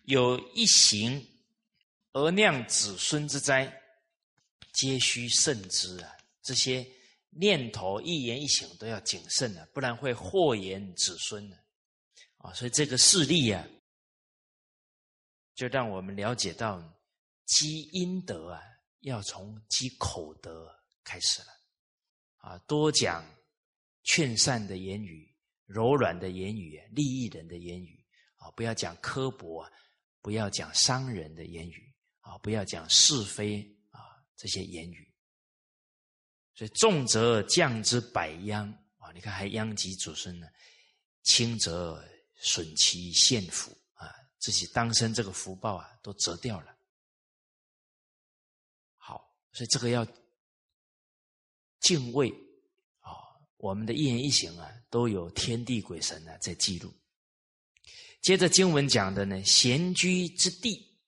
[0.04, 1.22] 有一行
[2.12, 3.70] 而酿子孙之灾，
[4.72, 6.10] 皆须慎之啊！
[6.40, 6.86] 这些
[7.28, 11.58] 念头一言一行都要谨慎啊，不然会祸延子孙的
[12.38, 12.54] 啊！
[12.54, 13.62] 所以这个事例啊，
[15.54, 16.82] 就让我们了解到
[17.44, 18.62] 积阴德啊，
[19.00, 21.48] 要从积口德开始了
[22.48, 22.58] 啊！
[22.66, 23.24] 多讲
[24.04, 25.36] 劝善的言语、
[25.66, 28.02] 柔软的言语、利益人的言语
[28.36, 29.70] 啊，不要讲刻薄啊。
[30.20, 32.36] 不要讲伤人的言语啊！
[32.38, 34.00] 不要讲是非啊！
[34.36, 35.14] 这些言语，
[36.54, 38.68] 所以重则降之百殃
[38.98, 39.12] 啊！
[39.14, 40.46] 你看还殃及祖孙呢，
[41.22, 44.12] 轻则损其现福啊！
[44.38, 46.76] 自己当生这个福报啊，都折掉了。
[48.96, 50.04] 好，所以这个要
[51.80, 52.30] 敬畏
[53.00, 53.12] 啊！
[53.56, 56.92] 我们的一言一行啊，都有天地鬼神呢在记录。
[58.20, 60.98] 接着经文讲的呢，闲居之地，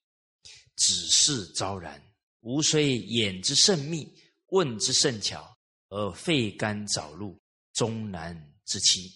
[0.75, 2.01] 只是昭然。
[2.39, 4.11] 吾虽眼之甚密，
[4.47, 5.55] 问之甚巧，
[5.89, 7.39] 而费肝早露，
[7.73, 9.11] 终难之期，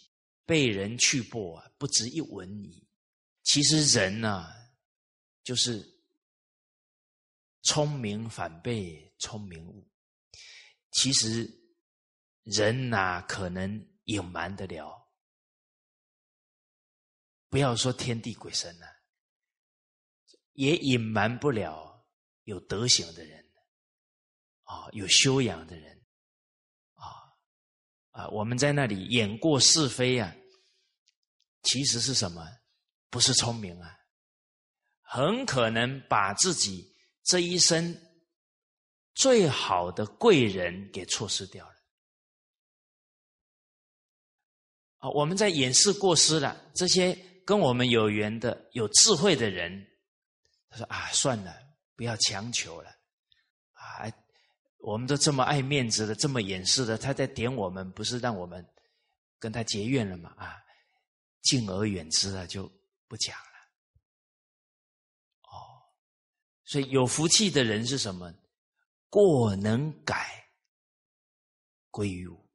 [0.46, 2.86] 被人去破啊，不值一文矣。
[3.44, 4.46] 其实人呢，
[5.44, 5.84] 就是
[7.64, 9.88] 聪明反被聪明误。
[10.96, 11.46] 其实
[12.44, 15.12] 人哪可能隐瞒得了？
[17.50, 18.88] 不要说天地鬼神了，
[20.54, 22.08] 也隐瞒不了
[22.44, 23.44] 有德行的人，
[24.64, 26.02] 啊，有修养的人，
[26.94, 27.04] 啊
[28.12, 30.34] 啊，我们在那里演过是非啊，
[31.64, 32.42] 其实是什么？
[33.10, 33.98] 不是聪明啊，
[35.02, 37.94] 很可能把自己这一生
[39.16, 41.76] 最好的贵人给错失掉了。
[44.98, 47.18] 啊，我们在掩饰过失了这些。
[47.46, 49.86] 跟我们有缘的、有智慧的人，
[50.68, 51.56] 他说：“啊，算了，
[51.96, 52.90] 不要强求了。
[53.74, 54.12] 啊，
[54.80, 58.68] 我们都这么爱面子的，这么掩饰的，他在点我们，不是让我们
[59.38, 60.34] 跟他结怨了吗？
[60.38, 60.58] 啊，
[61.44, 62.68] 敬而远之了，就
[63.08, 63.60] 不讲了。
[65.44, 65.86] 哦，
[66.64, 68.34] 所以有福气的人是什么？
[69.16, 70.46] 过能改，
[71.90, 72.46] 归于无。”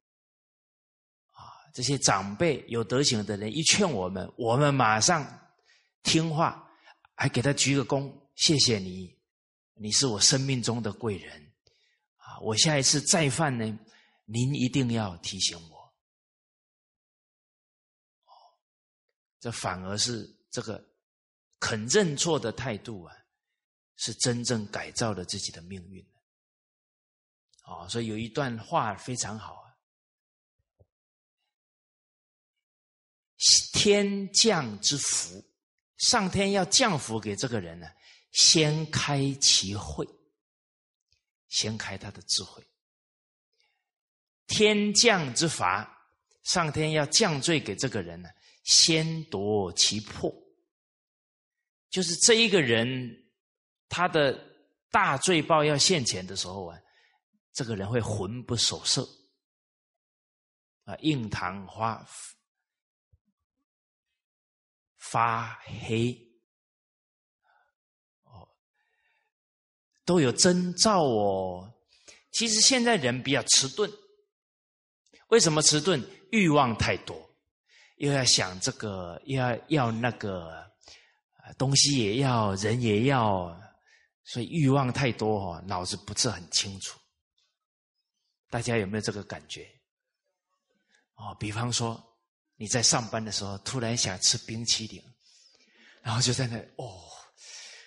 [1.73, 5.25] 这些长辈有德行的人一劝我们，我们马上
[6.03, 6.71] 听话，
[7.15, 9.17] 还给他鞠个躬，谢谢你，
[9.73, 11.51] 你是我生命中的贵人
[12.17, 12.39] 啊！
[12.41, 13.79] 我下一次再犯呢，
[14.25, 15.77] 您一定要提醒我。
[18.25, 18.31] 哦，
[19.39, 20.87] 这反而是这个
[21.59, 23.15] 肯认错的态度啊，
[23.95, 26.05] 是真正改造了自己的命运
[27.71, 29.71] 哦，所以有一段话非常好啊。
[33.73, 35.43] 天降之福，
[35.97, 37.87] 上天要降福给这个人呢，
[38.31, 40.07] 先开其慧，
[41.47, 42.63] 先开他的智慧。
[44.45, 45.89] 天降之罚，
[46.43, 48.29] 上天要降罪给这个人呢，
[48.63, 50.31] 先夺其魄。
[51.89, 52.85] 就是这一个人，
[53.89, 54.37] 他的
[54.91, 56.77] 大罪报要现前的时候啊，
[57.53, 59.07] 这个人会魂不守舍，
[60.85, 62.05] 啊，印堂花。
[65.03, 66.15] 发黑，
[68.21, 68.47] 哦，
[70.05, 71.73] 都有征兆哦。
[72.31, 73.91] 其实现在人比较迟钝，
[75.27, 76.01] 为什么迟钝？
[76.31, 77.29] 欲望太多，
[77.97, 80.71] 又要想这个，又要要那个，
[81.57, 83.59] 东西也要，人也要，
[84.23, 86.97] 所以欲望太多哦，脑子不是很清楚。
[88.51, 89.67] 大家有没有这个感觉？
[91.15, 91.99] 哦，比方说。
[92.57, 95.03] 你在上班的时候突然想吃冰淇淋，
[96.03, 97.01] 然后就在那哦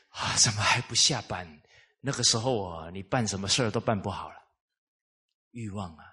[0.09, 1.47] 啊，怎么还不下班？
[2.01, 4.35] 那个时候啊，你办什么事儿都办不好了，
[5.53, 6.05] 欲望啊！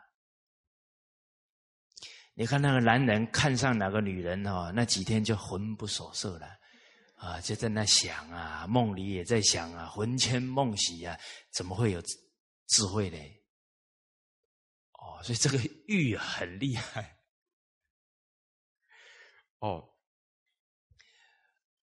[2.36, 6.48] 你看那个男人看上哪个女人哦，那几天就魂不守舍了
[7.16, 11.18] 啊，就在那想啊，梦里也在想啊，魂牵梦系啊，
[11.50, 12.00] 怎么会有
[12.68, 13.18] 智慧呢？
[15.22, 15.58] 所以这个
[15.88, 17.18] 玉很厉害。
[19.60, 19.94] 哦，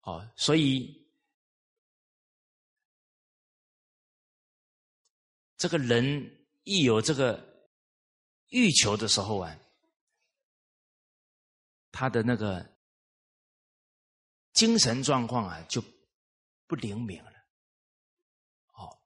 [0.00, 1.08] 哦，所以
[5.56, 7.70] 这个人一有这个
[8.48, 9.56] 欲求的时候啊，
[11.92, 12.76] 他的那个
[14.52, 15.80] 精神状况啊就
[16.66, 17.30] 不灵敏了。
[18.72, 19.00] 哦，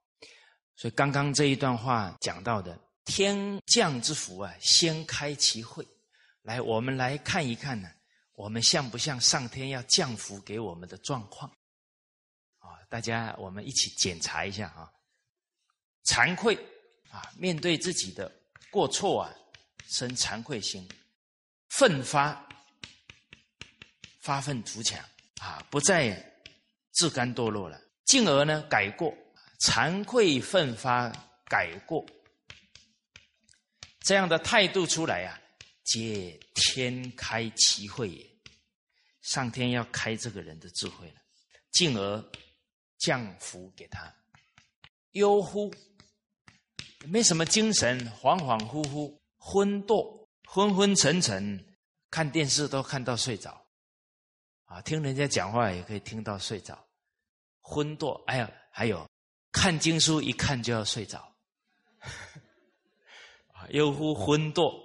[0.77, 5.87] 所以刚刚这一段话讲到的天降之福啊，先开其会。
[6.43, 7.89] 来，我们来看一看呢。
[8.35, 11.51] 我们像不像上天要降福给我们的状况？
[12.59, 14.93] 啊，大家我们一起检查一下啊。
[16.05, 16.55] 惭愧
[17.11, 18.31] 啊，面对自己的
[18.71, 19.35] 过错啊，
[19.89, 20.87] 生惭愧心，
[21.71, 22.47] 奋发，
[24.21, 25.03] 发愤图强
[25.41, 26.15] 啊，不再
[26.93, 29.17] 自甘堕落了，进而呢改过，
[29.61, 31.11] 惭愧奋发
[31.47, 32.05] 改过，
[34.07, 35.41] 这样的态度出来呀。
[35.83, 38.27] 皆天开其慧也，
[39.23, 41.21] 上天要开这个人的智慧了，
[41.71, 42.33] 进而
[42.99, 44.13] 降福给他。
[45.13, 45.73] 忧乎，
[47.05, 51.65] 没什么精神，恍恍惚惚，昏惰，昏昏沉沉，
[52.11, 53.65] 看电视都看到睡着，
[54.65, 56.85] 啊，听人家讲话也可以听到睡着，
[57.61, 58.21] 昏惰。
[58.25, 59.09] 哎呀，还有
[59.53, 61.36] 看经书一看就要睡着，
[63.71, 64.85] 又乎昏惰。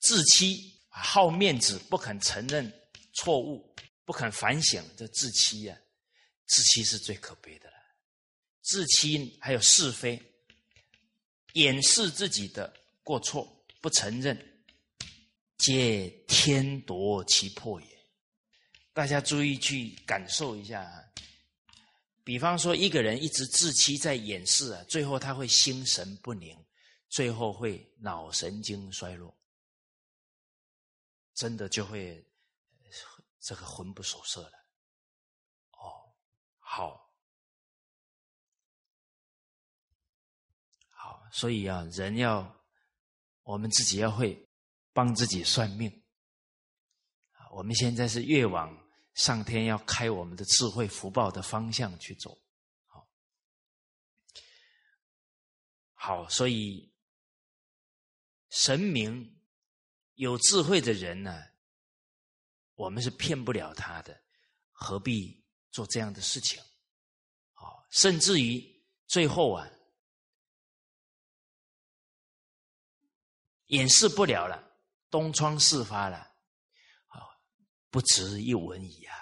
[0.00, 2.70] 自欺好面子，不肯承认
[3.14, 5.76] 错误，不肯反省，这自欺呀！
[6.46, 7.76] 自欺是最可悲的了。
[8.62, 10.20] 自欺还有是非，
[11.54, 12.72] 掩饰自己的
[13.02, 14.38] 过错，不承认，
[15.58, 17.86] 皆天夺其魄也。
[18.92, 21.02] 大家注意去感受一下啊！
[22.22, 26.56] 比方说，一个人一直自欺在掩饰啊，最后他会心神不宁，
[27.14, 29.32] 最后会脑神经衰弱。
[31.32, 32.28] 真的就会
[33.38, 34.52] 这个魂不守舍了，
[35.72, 36.16] 哦，
[36.58, 37.12] 好，
[40.88, 42.52] 好，所以啊，人要
[43.42, 44.48] 我们自己要会
[44.92, 46.04] 帮自己算命。
[47.52, 48.76] 我们现在是越往
[49.14, 52.36] 上天要开我们的智慧福报的方向去走，
[52.86, 53.08] 好，
[55.94, 56.93] 好，所以
[58.54, 59.32] 神明。
[60.14, 61.42] 有智慧的人呢，
[62.74, 64.22] 我们是骗不了他的，
[64.70, 66.62] 何必做这样的事情？
[67.54, 68.64] 啊，甚至于
[69.08, 69.68] 最后啊，
[73.66, 74.78] 掩饰不了了，
[75.10, 76.18] 东窗事发了，
[77.08, 77.18] 啊，
[77.90, 79.16] 不值一文矣啊！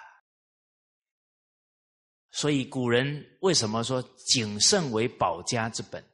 [2.29, 6.07] 所以古人为什么说谨慎为保家之本？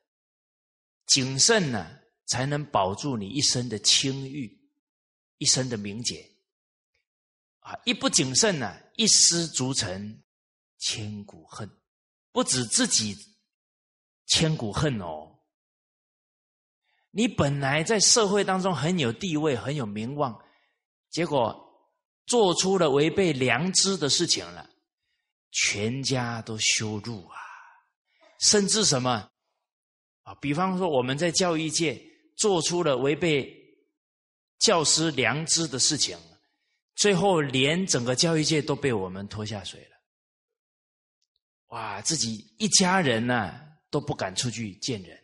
[1.06, 1.99] 谨慎呢，
[2.30, 4.58] 才能保住你一生的清誉。
[5.40, 6.30] 一生的名节
[7.60, 10.22] 啊，一不谨慎呢，一失足成
[10.78, 11.70] 千古恨。
[12.32, 13.16] 不止自己
[14.26, 15.40] 千古恨哦，
[17.12, 20.38] 你本来在社会当中很有地位、很有名望，
[21.10, 21.58] 结果
[22.26, 24.70] 做出了违背良知的事情了，
[25.52, 27.38] 全家都羞辱啊，
[28.42, 29.32] 甚至什么
[30.24, 30.36] 啊？
[30.36, 32.09] 比方说，我们在教育界
[32.40, 33.58] 做出了违背。
[34.60, 36.18] 教师良知的事情，
[36.94, 39.96] 最后连整个教育界都被我们拖下水了。
[41.68, 43.58] 哇，自己一家人呢
[43.90, 45.18] 都不敢出去见人。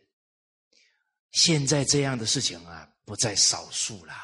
[1.32, 4.16] 现在这样的事情啊不在少数啦。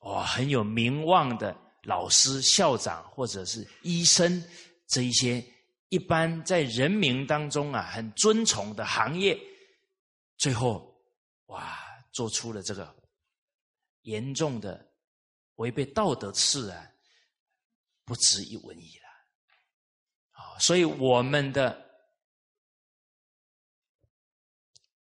[0.00, 4.42] 哇，很有名望的老师、校长或者是医生
[4.88, 5.44] 这一些
[5.88, 9.38] 一般在人民当中啊很尊崇的行业，
[10.36, 10.85] 最后
[11.46, 11.78] 哇
[12.12, 12.94] 做出了这个。
[14.02, 14.88] 严重的
[15.56, 16.92] 违背道德事啊，
[18.04, 19.08] 不值一文一了
[20.30, 20.56] 啊！
[20.60, 21.84] 所以我们的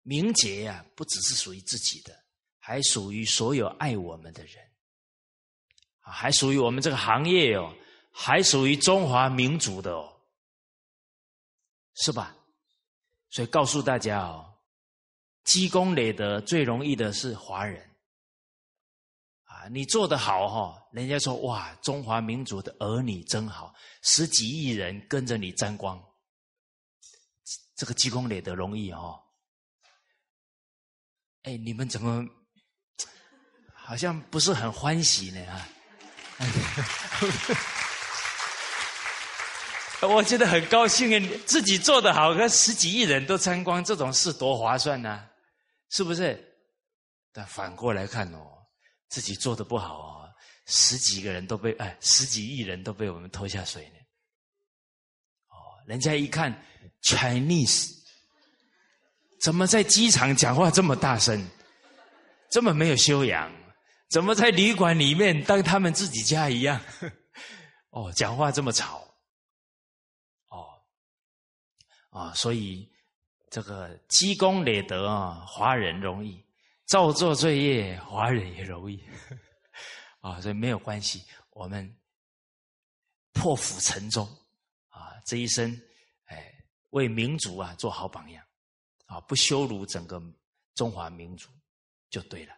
[0.01, 2.25] 名节呀，不只是属于自己的，
[2.57, 4.67] 还属于所有爱我们的人
[5.99, 7.71] 啊，还属于我们这个行业哦，
[8.11, 10.19] 还属于中华民族的哦，
[11.97, 12.35] 是吧？
[13.29, 14.56] 所以告诉大家哦，
[15.47, 17.81] 积功累德最容易的是华人。
[19.45, 23.73] 啊你做的好哈，人家说哇，中华民族的儿女真好，
[24.03, 25.97] 十几亿人跟着你沾光，
[27.77, 29.17] 这个积功累德容易哦。
[31.43, 32.25] 哎，你们怎么
[33.73, 35.39] 好像不是很欢喜呢？
[35.49, 35.67] 啊，
[40.09, 45.23] 我觉得很高兴啊，自己做的好，跟十几亿人都沾光，这种事多划算呢。
[45.89, 46.43] 是不是？
[47.31, 48.65] 但反过来看哦，
[49.09, 50.29] 自己做的不好哦，
[50.65, 53.95] 十几个人都被哎，十几亿人都被我们拖下水呢。
[55.49, 56.51] 哦，人家一看
[57.03, 57.91] Chinese，
[59.39, 61.47] 怎么在机场讲话这么大声，
[62.49, 63.51] 这么没有修养？
[64.09, 66.81] 怎么在旅馆里面当他们自己家一样？
[67.91, 68.99] 哦，讲话这么吵。
[70.47, 70.65] 哦，
[72.09, 72.89] 啊，所以
[73.49, 76.43] 这个积功累德啊，华人容易；
[76.85, 79.01] 造作罪业，华人也容易。
[80.19, 81.95] 啊，所以没有关系，我们
[83.33, 84.23] 破釜沉舟
[84.89, 85.71] 啊，这一生
[86.25, 86.53] 哎，
[86.89, 88.43] 为民族啊做好榜样
[89.05, 90.21] 啊，不羞辱整个
[90.75, 91.49] 中华民族
[92.09, 92.53] 就对了。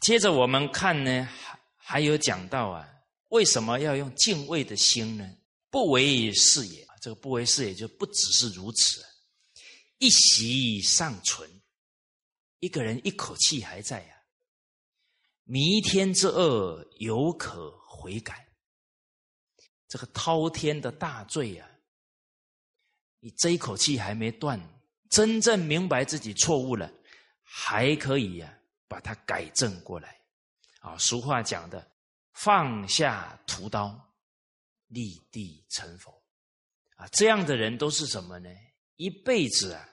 [0.00, 2.88] 接着我们看呢，还还有讲到啊，
[3.28, 5.36] 为什么要用敬畏的心呢？
[5.68, 9.04] 不为事也，这个不为是也就不只是如此。
[9.98, 11.60] 一息尚存，
[12.60, 14.22] 一个人一口气还在呀。
[15.42, 18.48] 弥天之恶犹可悔改，
[19.88, 21.68] 这个滔天的大罪啊，
[23.18, 24.60] 你这一口气还没断，
[25.10, 26.88] 真正明白自己错误了，
[27.42, 28.60] 还可以呀。
[28.88, 30.20] 把它改正过来，
[30.80, 31.90] 啊，俗话讲的
[32.34, 33.98] “放下屠刀，
[34.88, 36.21] 立地成佛”，
[37.08, 38.48] 这样的人都是什么呢？
[38.96, 39.88] 一辈子啊，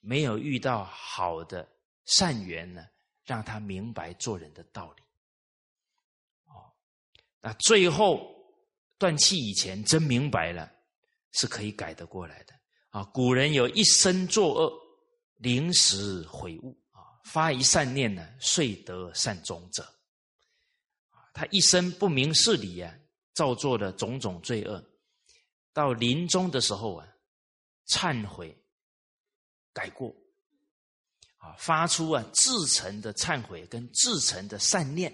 [0.00, 1.68] 没有遇到好的
[2.06, 2.82] 善缘呢，
[3.24, 5.02] 让他明白做人的道理。
[6.46, 6.72] 哦，
[7.40, 8.34] 那最后
[8.98, 10.70] 断气以前真明白了，
[11.32, 12.54] 是可以改得过来的。
[12.90, 14.72] 啊，古人有一生作恶，
[15.36, 17.00] 临时悔悟啊。
[17.24, 19.86] 发一善念呢，遂得善终者。
[21.32, 22.92] 他一生不明事理啊，
[23.34, 24.84] 造作的种种罪恶，
[25.72, 27.08] 到临终的时候啊，
[27.86, 28.56] 忏悔
[29.72, 30.14] 改过，
[31.38, 35.12] 啊，发出啊至诚的忏悔跟至诚的善念，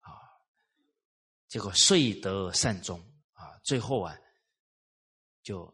[0.00, 0.10] 啊，
[1.48, 2.98] 结果遂得善终
[3.32, 4.18] 啊，最后啊，
[5.42, 5.72] 就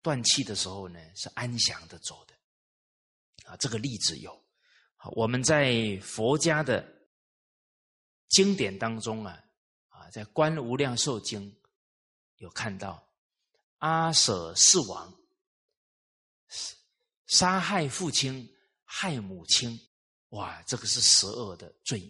[0.00, 2.34] 断气的时候呢，是安详的走的。
[3.44, 4.44] 啊，这个例子有，
[5.12, 6.86] 我们在佛家的
[8.28, 9.42] 经典当中啊，
[9.88, 11.50] 啊，在《观无量寿经》
[12.38, 13.06] 有看到
[13.78, 15.14] 阿舍世王
[17.26, 18.48] 杀害父亲、
[18.84, 19.78] 害母亲，
[20.30, 22.00] 哇，这个是十恶的罪，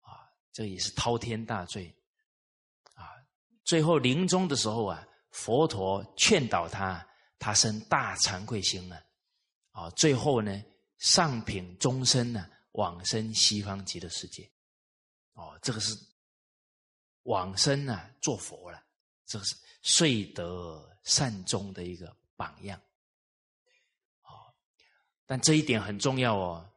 [0.00, 1.94] 啊，这也是滔天大罪，
[2.94, 3.10] 啊，
[3.64, 7.04] 最后临终的时候啊，佛陀劝导他，
[7.38, 9.02] 他生大惭愧心啊。
[9.72, 10.62] 啊，最后呢，
[10.98, 14.50] 上品终身呢，往生西方极乐世界。
[15.34, 15.96] 哦，这个是
[17.22, 18.82] 往生啊，做佛了，
[19.30, 22.76] 这是遂得善终的一个榜样。
[24.22, 24.52] 哦，
[25.24, 26.68] 但这一点很重要哦。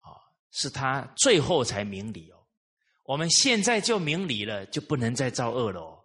[0.00, 0.16] 哦，
[0.50, 2.42] 是他最后才明理哦。
[3.02, 6.04] 我们现在就明理了，就不能再造恶了哦。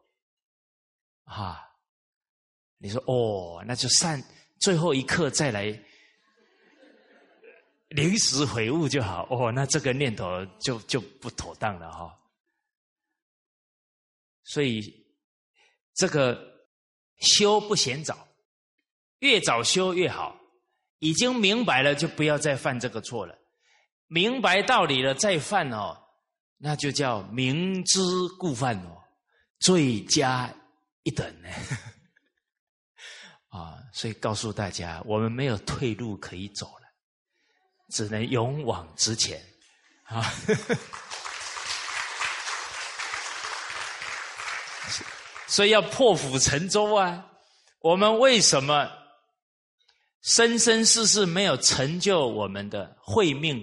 [1.24, 1.66] 啊，
[2.78, 4.22] 你说哦，那就善。
[4.60, 5.64] 最后一刻再来
[7.88, 12.20] 临时悔悟就好哦，那这个念头就就不妥当了哈。
[14.44, 15.01] 所以
[15.94, 16.64] 这个
[17.20, 18.28] 修不嫌早，
[19.20, 20.38] 越早修越好。
[21.00, 23.36] 已经明白了，就不要再犯这个错了。
[24.06, 25.98] 明白道理了再犯哦，
[26.58, 28.00] 那就叫明知
[28.38, 29.02] 故犯哦，
[29.60, 30.54] 罪加
[31.02, 31.50] 一等呢。
[33.50, 36.88] 啊，所以告诉大家，我们没有退路可以走了，
[37.90, 39.42] 只能勇往直前
[40.04, 40.24] 啊！
[45.52, 47.30] 所以要破釜沉舟啊！
[47.82, 48.90] 我们为什么
[50.22, 53.62] 生生世世没有成就我们的慧命，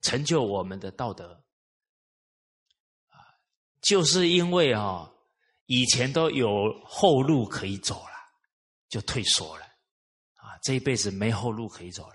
[0.00, 1.42] 成就我们的道德？
[3.82, 5.10] 就是因为啊，
[5.66, 8.14] 以前都有后路可以走了。
[8.90, 9.64] 就退缩了，
[10.36, 12.14] 啊，这一辈子没后路可以走了，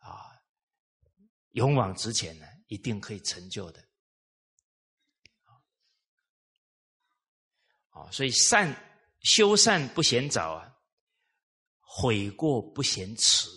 [0.00, 0.34] 啊，
[1.50, 3.80] 勇往直前呢，一定可以成就的，
[7.92, 8.76] 啊，所以善
[9.20, 10.76] 修善不嫌早啊，
[11.80, 13.48] 悔过不嫌迟，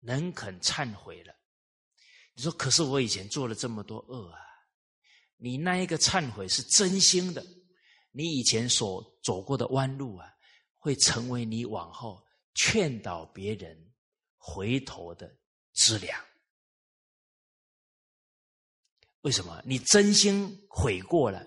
[0.00, 1.34] 能肯忏悔了，
[2.34, 4.38] 你说可是我以前做了这么多恶啊，
[5.36, 7.44] 你那一个忏悔是真心的，
[8.12, 10.32] 你以前所走过的弯路啊。
[10.78, 12.24] 会成为你往后
[12.54, 13.92] 劝导别人
[14.36, 15.36] 回头的
[15.72, 16.24] 资粮。
[19.22, 19.60] 为什么？
[19.66, 21.44] 你真心悔过了，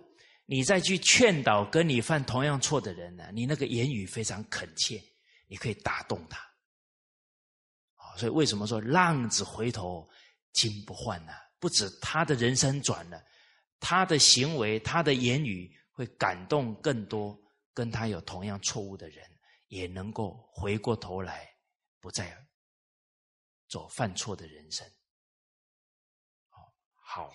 [0.52, 3.30] 你再去劝导跟你犯同样错的人呢？
[3.32, 5.00] 你那个言语非常恳切，
[5.46, 6.40] 你可以打动他。
[7.94, 10.10] 啊，所以为什么说浪子回头
[10.54, 11.34] 金不换呢？
[11.60, 13.24] 不止他的人生转了，
[13.80, 17.40] 他的行为、他的言语会感动更多
[17.72, 19.24] 跟他有同样错误的人，
[19.68, 21.48] 也能够回过头来，
[22.00, 22.36] 不再
[23.68, 24.84] 走犯错的人生。
[26.96, 27.32] 好，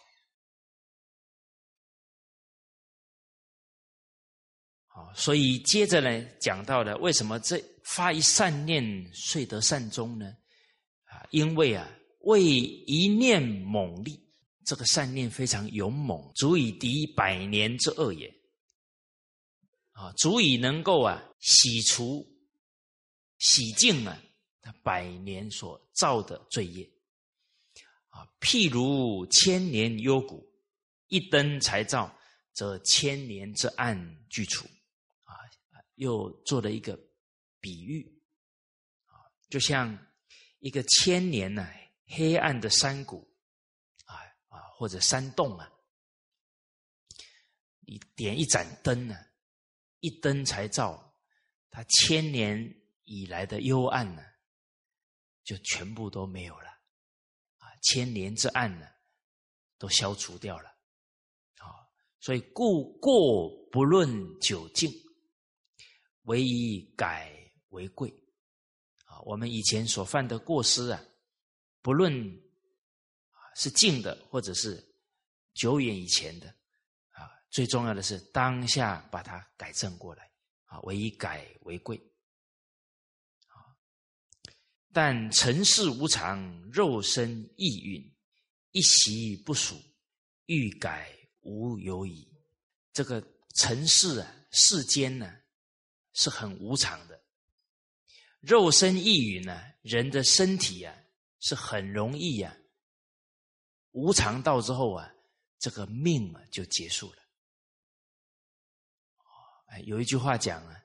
[5.14, 10.26] 所以接着呢，讲到了为什么这发一善念，遂得善终呢？
[11.04, 11.88] 啊，因为啊。
[12.26, 14.18] 为一念猛力，
[14.64, 18.34] 这个善念非常勇猛，足以敌百年之恶也。
[19.92, 22.26] 啊，足以能够啊洗除、
[23.36, 24.18] 洗净啊
[24.62, 26.82] 他百年所造的罪业。
[28.08, 30.50] 啊，譬如千年幽谷，
[31.08, 32.10] 一灯才照，
[32.54, 34.66] 则千年之暗俱除。
[35.94, 36.98] 又做了一个
[37.60, 38.22] 比喻。
[39.06, 39.96] 啊，就像
[40.58, 41.66] 一个千年呢。
[42.06, 43.26] 黑暗的山谷，
[44.04, 44.14] 啊
[44.48, 45.72] 啊，或者山洞啊，
[47.80, 49.16] 你点一盏灯呢，
[50.00, 51.16] 一灯才照，
[51.70, 52.62] 它千年
[53.04, 54.22] 以来的幽暗呢，
[55.44, 56.68] 就全部都没有了，
[57.56, 58.86] 啊，千年之暗呢，
[59.78, 60.68] 都消除掉了，
[61.56, 61.88] 啊，
[62.20, 64.92] 所以故过不论久近，
[66.24, 67.32] 唯以改
[67.70, 68.08] 为贵，
[69.06, 71.02] 啊，我们以前所犯的过失啊。
[71.82, 72.12] 不论
[73.30, 74.82] 啊是近的，或者是
[75.52, 76.48] 久远以前的，
[77.10, 80.30] 啊，最重要的是当下把它改正过来，
[80.64, 81.96] 啊，唯以改为贵，
[83.48, 83.76] 啊。
[84.92, 88.16] 但尘世无常，肉身易运，
[88.72, 89.76] 一习不属，
[90.46, 92.26] 欲改无有矣。
[92.94, 93.22] 这个
[93.56, 95.30] 尘世啊，世间呢
[96.14, 97.22] 是很无常的，
[98.40, 100.96] 肉身易运呢，人的身体啊。
[101.46, 102.56] 是很容易呀，
[103.90, 105.14] 无常到之后啊，
[105.58, 107.18] 这个命啊就结束了。
[109.66, 110.82] 哎，有一句话讲啊，“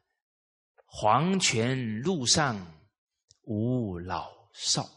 [0.84, 2.78] 黄泉路上
[3.44, 4.90] 无老少”，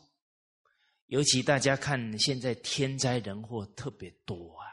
[1.06, 4.66] 尤其大家看现在天灾人祸特别多啊，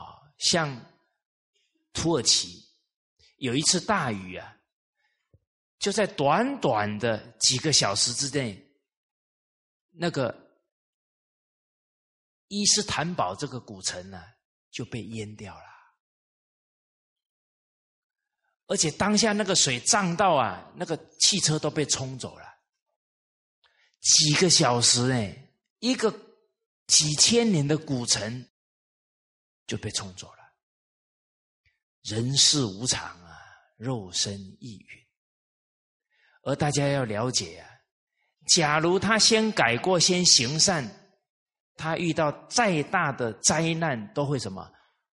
[0.00, 0.82] 啊，像
[1.92, 2.65] 土耳其
[3.36, 4.56] 有一次大雨啊，
[5.78, 8.62] 就在短短的几个小时之内。
[9.98, 10.34] 那个
[12.48, 14.22] 伊斯坦堡这个古城呢，
[14.70, 15.64] 就被淹掉了，
[18.66, 22.44] 而且当下那个水涨到啊，那个汽车都被冲走了，
[24.00, 26.14] 几个小时哎，一个
[26.86, 28.46] 几千年的古城
[29.66, 30.54] 就被冲走了。
[32.02, 33.18] 人世无常，
[33.76, 35.06] 肉身易陨，
[36.42, 37.68] 而大家要了解啊。
[38.54, 40.88] 假如他先改过，先行善，
[41.74, 44.72] 他遇到再大的灾难都会什么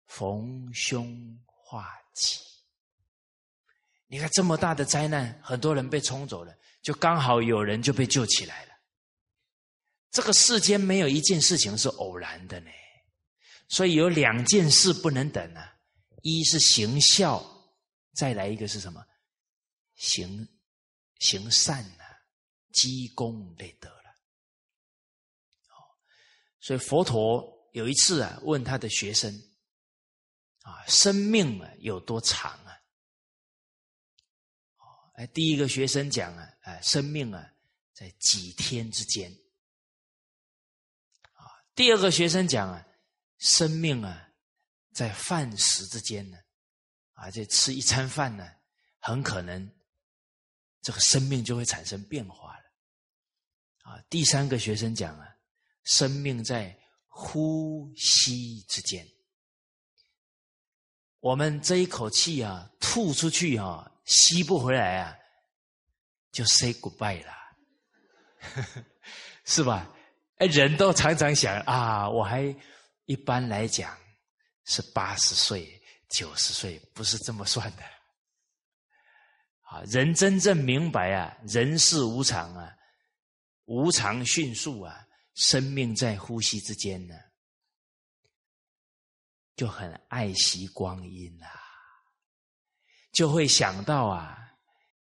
[0.06, 2.38] 逢凶化吉。
[4.08, 6.52] 你看这么大的灾难，很多人被冲走了，
[6.82, 8.70] 就刚好有人就被救起来了。
[10.10, 12.70] 这个世间没有一件事情是偶然的呢，
[13.68, 15.72] 所以有两件事不能等啊：
[16.22, 17.38] 一是行孝，
[18.12, 19.04] 再来一个是什么？
[19.94, 20.48] 行
[21.18, 21.84] 行善。
[22.72, 24.10] 积功累德了，
[25.70, 25.74] 哦
[26.60, 29.34] 所以佛陀有一次啊，问他的学生
[30.62, 32.80] 啊，生命啊有多长啊？
[34.76, 37.44] 哦，哎，第一个学生讲啊，哎，生命啊
[37.92, 39.32] 在几天之间，
[41.32, 41.42] 啊，
[41.74, 42.86] 第二个学生讲啊，
[43.38, 44.30] 生命啊
[44.92, 46.38] 在饭食之间呢，
[47.28, 48.48] 这吃一餐饭呢，
[49.00, 49.68] 很可能
[50.80, 52.62] 这个生命就会产生变化了。
[53.82, 55.26] 啊，第三个学生讲啊，
[55.82, 59.04] 生命在呼吸之间。
[61.18, 65.18] 我们这一口气啊，吐出去啊，吸不回来啊，
[66.30, 68.84] 就 say goodbye 了，
[69.44, 69.92] 是吧？
[70.36, 72.54] 哎，人都常常想啊，我还
[73.04, 73.98] 一般来讲
[74.64, 75.79] 是八十岁、
[76.10, 77.82] 九十岁，不是这么算的。
[79.62, 82.76] 啊，人真正明白啊，人世无常啊。
[83.66, 87.14] 无常迅速啊，生命在呼吸之间呢，
[89.54, 91.48] 就很爱惜光阴啊，
[93.12, 94.36] 就会想到啊，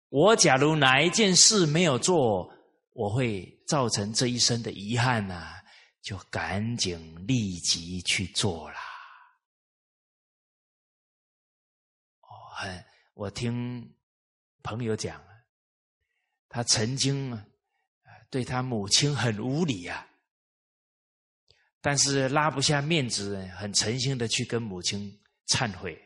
[0.09, 2.47] 我假如哪一件事没有做，
[2.91, 5.55] 我会造成这一生的遗憾呐，
[6.03, 8.92] 就赶紧立即去做啦。
[12.63, 13.93] 哦，很，我听
[14.61, 15.21] 朋友讲，
[16.47, 17.45] 他曾经啊，
[18.29, 20.07] 对他母亲很无礼啊，
[21.81, 26.01] 但是拉不下面子，很诚心的去跟母亲忏悔、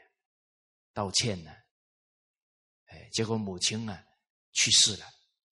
[0.93, 1.51] 道歉呢。
[2.85, 4.03] 哎，结果母亲啊
[4.53, 5.05] 去世了，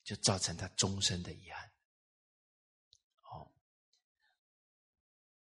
[0.03, 1.71] 就造成他终身的遗憾。
[3.31, 3.51] 哦，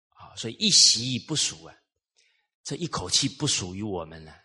[0.08, 1.76] 好，所以一习不属啊，
[2.62, 4.41] 这一口气不属于我们了。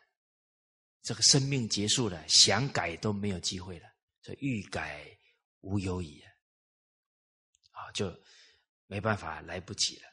[1.08, 3.88] 这个生命结束了，想改都没有机会了，
[4.22, 5.08] 这欲改
[5.62, 6.22] 无有矣
[7.72, 8.14] 啊，就
[8.88, 10.04] 没办法，来不及了。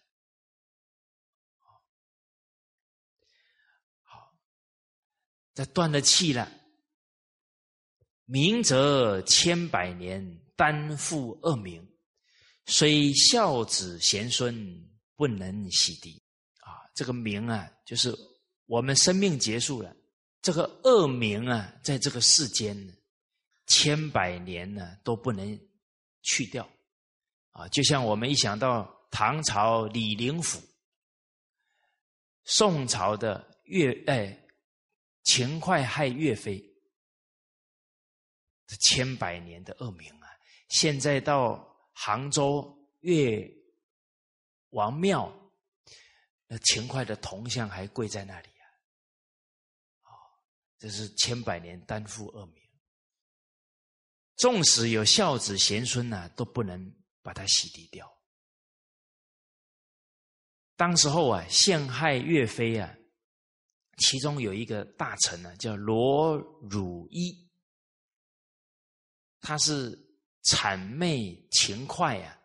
[4.02, 4.38] 好，
[5.52, 6.48] 这断了气了，
[8.24, 10.24] 明则千百年，
[10.54, 11.84] 担负恶名，
[12.66, 16.16] 虽孝子贤孙不能洗涤
[16.60, 16.86] 啊。
[16.94, 18.16] 这个名啊，就是
[18.66, 19.92] 我们生命结束了。
[20.44, 22.76] 这个恶名啊，在这个世间
[23.66, 25.58] 千百年呢都不能
[26.20, 26.68] 去掉
[27.52, 27.66] 啊！
[27.68, 30.60] 就像我们一想到唐朝李林甫、
[32.44, 34.38] 宋朝的岳哎
[35.22, 36.62] 秦桧害岳飞，
[38.66, 40.28] 这千百年的恶名啊，
[40.68, 43.50] 现在到杭州岳
[44.68, 45.32] 王庙，
[46.46, 48.48] 那秦桧的铜像还跪在那里。
[50.84, 52.62] 这是千百年担负恶名，
[54.36, 58.06] 纵使有孝子贤孙呐，都不能把它洗涤掉。
[60.76, 62.94] 当时候啊，陷害岳飞啊，
[63.96, 66.36] 其中有一个大臣呢，叫罗
[66.68, 67.50] 汝一，
[69.40, 69.98] 他是
[70.42, 72.38] 谄媚秦桧啊，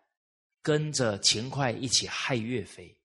[0.62, 2.98] 跟着秦桧一起害岳飞，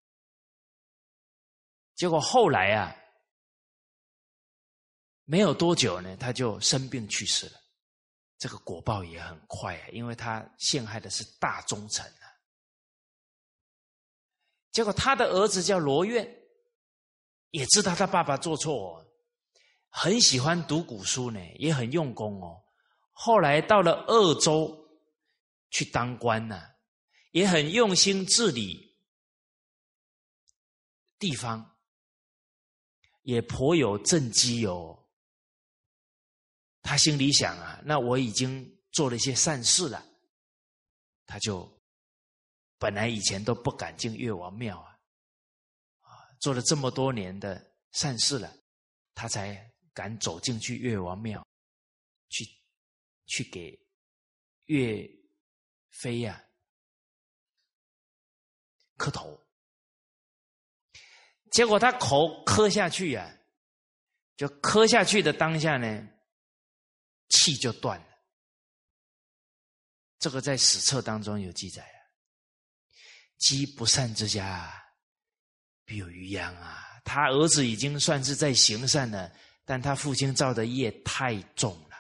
[1.97, 3.01] 结果后来啊。
[5.25, 7.61] 没有多久呢，他就生病去世了。
[8.37, 12.29] 这个果报也很快啊，因为他陷害的是大忠臣啊。
[14.71, 16.29] 结果他的儿子叫罗苑，
[17.51, 19.03] 也知道他爸爸做错，
[19.89, 22.61] 很喜欢读古书呢，也很用功哦。
[23.13, 24.77] 后来到了鄂州
[25.71, 26.61] 去当官呢，
[27.31, 28.95] 也很用心治理
[31.19, 31.79] 地方，
[33.23, 35.04] 也颇有政绩哦。
[36.87, 40.07] 他心里想啊，那我已经做了一些善事了，
[41.25, 41.67] 他就
[42.79, 44.93] 本来以前都不敢进岳王庙啊，
[46.03, 48.55] 啊，做了这么多年的善事了，
[49.15, 51.45] 他才敢走进去岳王庙，
[52.29, 52.45] 去
[53.25, 53.75] 去给
[54.67, 55.11] 岳
[55.91, 56.45] 飞呀
[58.99, 59.43] 磕头，
[61.51, 63.35] 结果他口磕下去呀，
[64.37, 66.11] 就磕下去的当下呢。
[67.35, 68.07] 气就断了，
[70.19, 71.99] 这个在史册当中有记载啊。
[73.39, 74.73] 积不善之家，
[75.85, 77.01] 必有余殃啊。
[77.05, 79.31] 他儿子已经算是在行善了，
[79.65, 81.97] 但他父亲造的业太重了，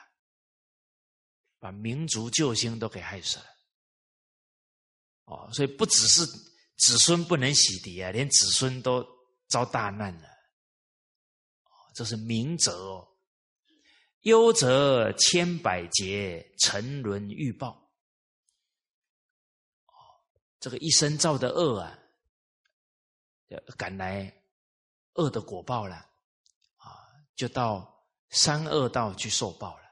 [1.58, 3.46] 把民族救星都给害死了。
[5.24, 6.24] 哦，所以不只是
[6.76, 9.04] 子孙不能洗涤啊，连子孙都
[9.48, 10.28] 遭大难了。
[11.64, 13.13] 哦，这是明哲哦。
[14.24, 17.72] 忧则千百劫沉沦欲报，
[19.84, 19.92] 哦，
[20.58, 21.98] 这个一生造的恶啊，
[23.76, 24.34] 赶来
[25.14, 25.96] 恶的果报了，
[26.76, 26.88] 啊，
[27.36, 29.84] 就到三恶道去受报了，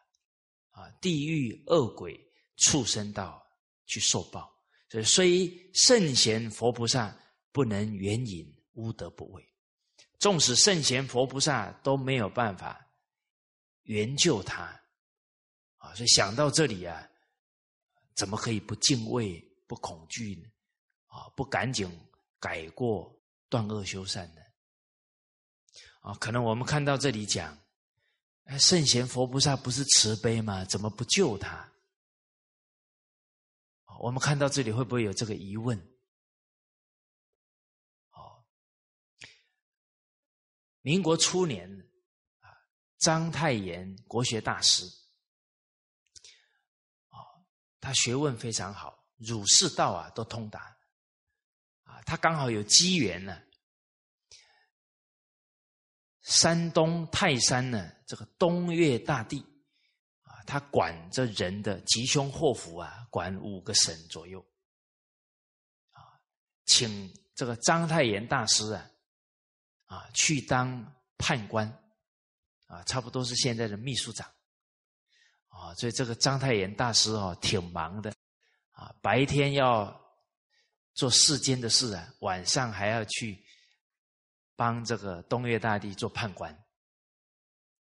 [0.71, 2.19] 啊，地狱恶鬼
[2.57, 3.47] 畜生道
[3.85, 4.51] 去受报，
[4.89, 7.15] 所以虽圣贤佛菩萨
[7.53, 9.47] 不能援引，无德不为，
[10.19, 12.89] 纵使圣贤佛菩萨都没有办法。
[13.85, 14.63] 援救他，
[15.79, 15.95] 啊！
[15.95, 17.11] 所以想到这里啊，
[18.15, 20.49] 怎么可以不敬畏、不恐惧呢？
[21.07, 21.91] 啊，不赶紧
[22.39, 23.13] 改过、
[23.49, 24.41] 断恶修善呢？
[26.01, 27.59] 啊，可能我们看到这里讲，
[28.45, 30.65] 哎，圣贤佛菩萨不是慈悲吗？
[30.65, 31.69] 怎么不救他？
[33.99, 35.79] 我们看到这里会不会有这个疑问？
[38.13, 38.45] 哦，
[40.83, 41.89] 民国初年。
[43.03, 44.85] 章太炎国学大师，
[47.09, 47.19] 啊，
[47.81, 50.77] 他学问非常好，儒释道啊都通达，
[51.83, 53.43] 啊，他刚好有机缘呢。
[56.21, 59.41] 山东泰山呢，这个东岳大帝，
[60.23, 64.39] 啊，他管着人的吉凶祸福啊，管五个省左右，
[65.91, 66.23] 啊，
[66.67, 68.89] 请这个章太炎大师啊，
[69.87, 71.82] 啊，去当判官。
[72.73, 74.27] 啊，差不多是现在的秘书长，
[75.49, 78.11] 啊，所以这个章太炎大师哦，挺忙的。
[78.71, 79.95] 啊，白天要
[80.95, 83.45] 做世间的事啊，晚上还要去
[84.57, 86.51] 帮这个东岳大帝做判官。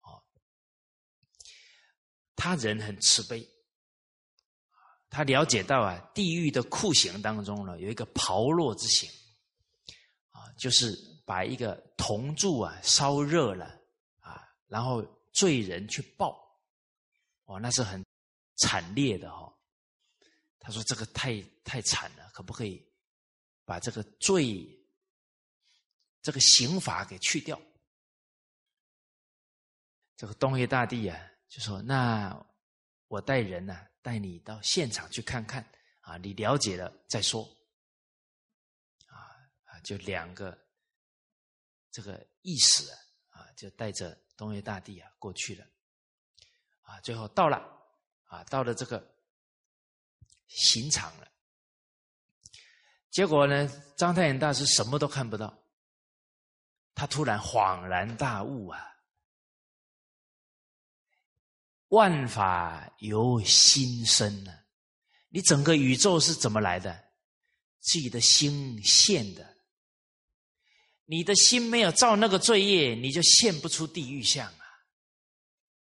[0.01, 0.21] 哦，
[2.35, 3.49] 他人很慈悲，
[5.09, 9.09] 他了解到啊，地狱的酷刑当中呢，有一个炮烙之刑，
[10.33, 10.93] 啊，就是
[11.25, 13.81] 把一个铜柱啊烧热了，
[14.73, 15.03] 然后
[15.33, 16.41] 罪人去报。
[17.45, 18.03] 哦，那是很
[18.57, 19.53] 惨烈的哈。
[20.59, 22.83] 他说：“这个太太惨了，可不可以
[23.65, 24.65] 把这个罪、
[26.23, 27.61] 这个刑罚给去掉？”
[30.17, 32.35] 这个东岳大帝啊，就说：“那
[33.09, 35.63] 我带人呢，带你到现场去看看
[36.01, 37.43] 啊，你了解了再说。”
[39.11, 39.19] 啊
[39.65, 40.57] 啊，就两个
[41.91, 42.89] 这个意识
[43.31, 45.65] 啊，就带着东岳大帝啊过去了。
[46.81, 47.59] 啊，最后到了，
[48.25, 49.15] 啊，到了这个
[50.49, 51.29] 刑场了。
[53.09, 55.57] 结果呢，张太炎大师什么都看不到，
[56.93, 58.85] 他突然恍然大悟啊！
[61.87, 64.53] 万法由心生呢，
[65.29, 67.13] 你整个宇宙是怎么来的？
[67.79, 69.52] 自己的心现的。
[71.05, 74.65] 你的心没有造那个罪业，你就现不出地狱相啊。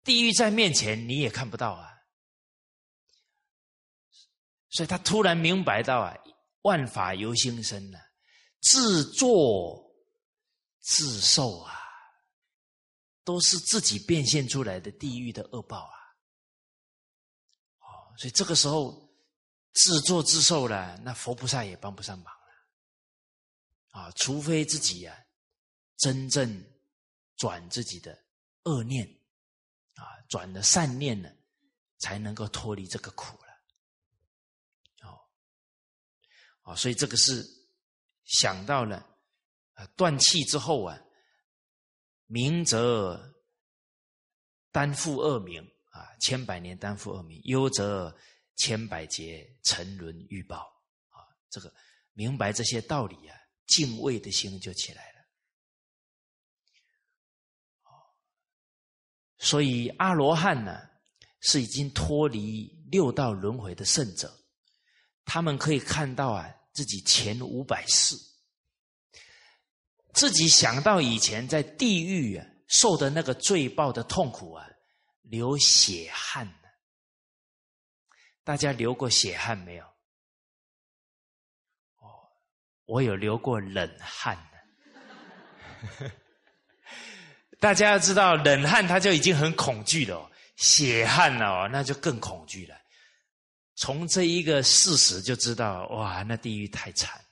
[0.04, 1.90] 地狱在面前，你也看不到啊！
[4.70, 6.16] 所以他突然明白到啊，
[6.62, 8.00] 万法由心生呢，
[8.62, 9.92] 自作
[10.80, 11.74] 自受啊，
[13.24, 15.98] 都是自己变现出来的地狱的恶报啊！
[17.80, 19.10] 哦，所以这个时候
[19.74, 22.37] 自作自受了，那佛菩萨也帮不上忙
[23.98, 24.12] 啊！
[24.16, 25.26] 除非自己呀，
[25.98, 26.64] 真正
[27.36, 28.26] 转自己的
[28.66, 29.04] 恶念。
[29.96, 31.28] 啊，转了善念呢，
[31.98, 35.10] 才能够脱离这个苦了。
[35.10, 35.18] 哦，
[36.62, 37.44] 哦，所以这个是
[38.26, 38.98] 想到了
[39.74, 41.02] 啊，断气之后啊，
[42.28, 43.20] 明则
[44.72, 48.16] 担负恶名啊，千百年担负恶名；忧则
[48.58, 50.60] 千百劫沉沦欲报
[51.10, 51.26] 啊。
[51.50, 51.74] 这个
[52.14, 53.36] 明白这些道理啊，
[53.68, 55.18] 敬畏的心就起来了。
[59.38, 60.82] 所以阿罗汉呢，
[61.42, 64.36] 是已经脱离六道轮回的圣者，
[65.26, 68.16] 他们可以看到啊，自己前五百世，
[70.14, 74.68] 自己想到以前在地狱啊受的那个罪报的痛苦啊，
[75.22, 76.48] 流血汗
[78.44, 79.86] 大家流过血汗没有？
[82.88, 84.36] 我有流过冷汗。
[87.60, 92.76] 大家要知道，冷汗他就已经很恐惧了，血汗了，那就更恐惧了。
[93.76, 97.26] 从这一个事实就知道，哇，那地狱太惨了。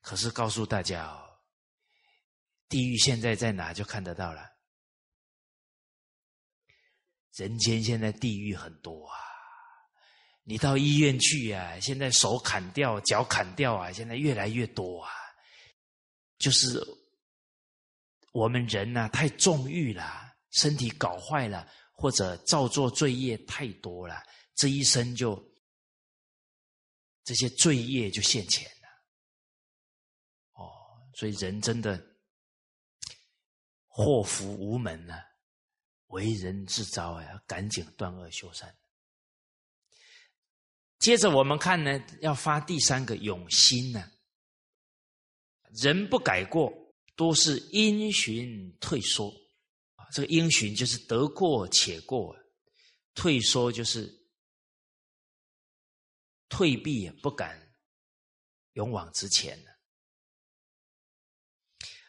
[0.00, 1.24] 可是告诉大家哦，
[2.68, 4.50] 地狱现在在哪就看得到了。
[7.32, 9.16] 人间现在地狱很多啊，
[10.44, 15.10] 你到医院去啊，现在手砍掉、脚砍掉啊，现在越来越多啊，
[16.38, 16.80] 就是。
[18.34, 24.20] 我们人呢太纵欲了，身体搞坏了，或者造作罪业太多了，
[24.56, 25.40] 这一生就
[27.22, 28.88] 这些罪业就现前了。
[30.54, 30.66] 哦，
[31.14, 32.04] 所以人真的
[33.86, 35.14] 祸福无门呢，
[36.08, 38.76] 为人自招呀，赶紧断恶修善。
[40.98, 44.10] 接着我们看呢，要发第三个永心呢，
[45.72, 46.72] 人不改过。
[47.16, 49.28] 都是因循退缩
[49.94, 52.36] 啊，这个因循就是得过且过，
[53.14, 54.12] 退缩就是
[56.48, 57.72] 退避不敢
[58.72, 59.70] 勇往直前了。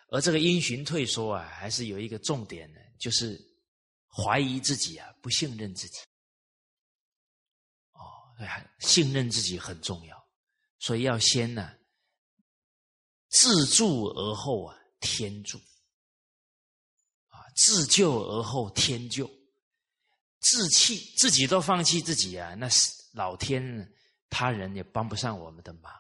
[0.08, 3.40] 而这个因循退缩啊，还是有一个重点的，就是
[4.08, 6.00] 怀疑自己啊，不信任自己。
[8.40, 8.46] 哦，
[8.80, 10.28] 信任自己很重要，
[10.80, 11.74] 所以要先呢
[13.30, 14.78] 自助而后啊。
[15.02, 15.60] 天助
[17.28, 19.30] 啊，自救而后天救，
[20.40, 23.94] 自弃自己都放弃自己啊，那是老天
[24.32, 25.94] 他人也帮不上我们的忙。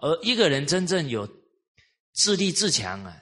[0.00, 1.28] 而一个人真正有
[2.12, 3.20] 自立自强啊，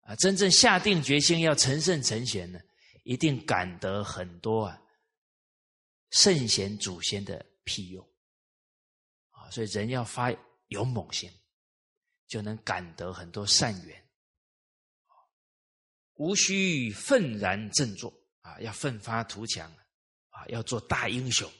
[0.00, 2.58] 啊，真正下定决心要成圣成贤呢，
[3.02, 4.80] 一定感得很多啊
[6.10, 8.02] 圣贤祖先的庇佑
[9.30, 9.50] 啊。
[9.50, 10.30] 所以人要发
[10.68, 11.30] 勇猛心。
[12.28, 14.08] 就能感得很多善缘，
[16.16, 18.60] 无需愤然振作啊！
[18.60, 19.66] 要奋发图强，
[20.28, 21.50] 啊，要做大英雄。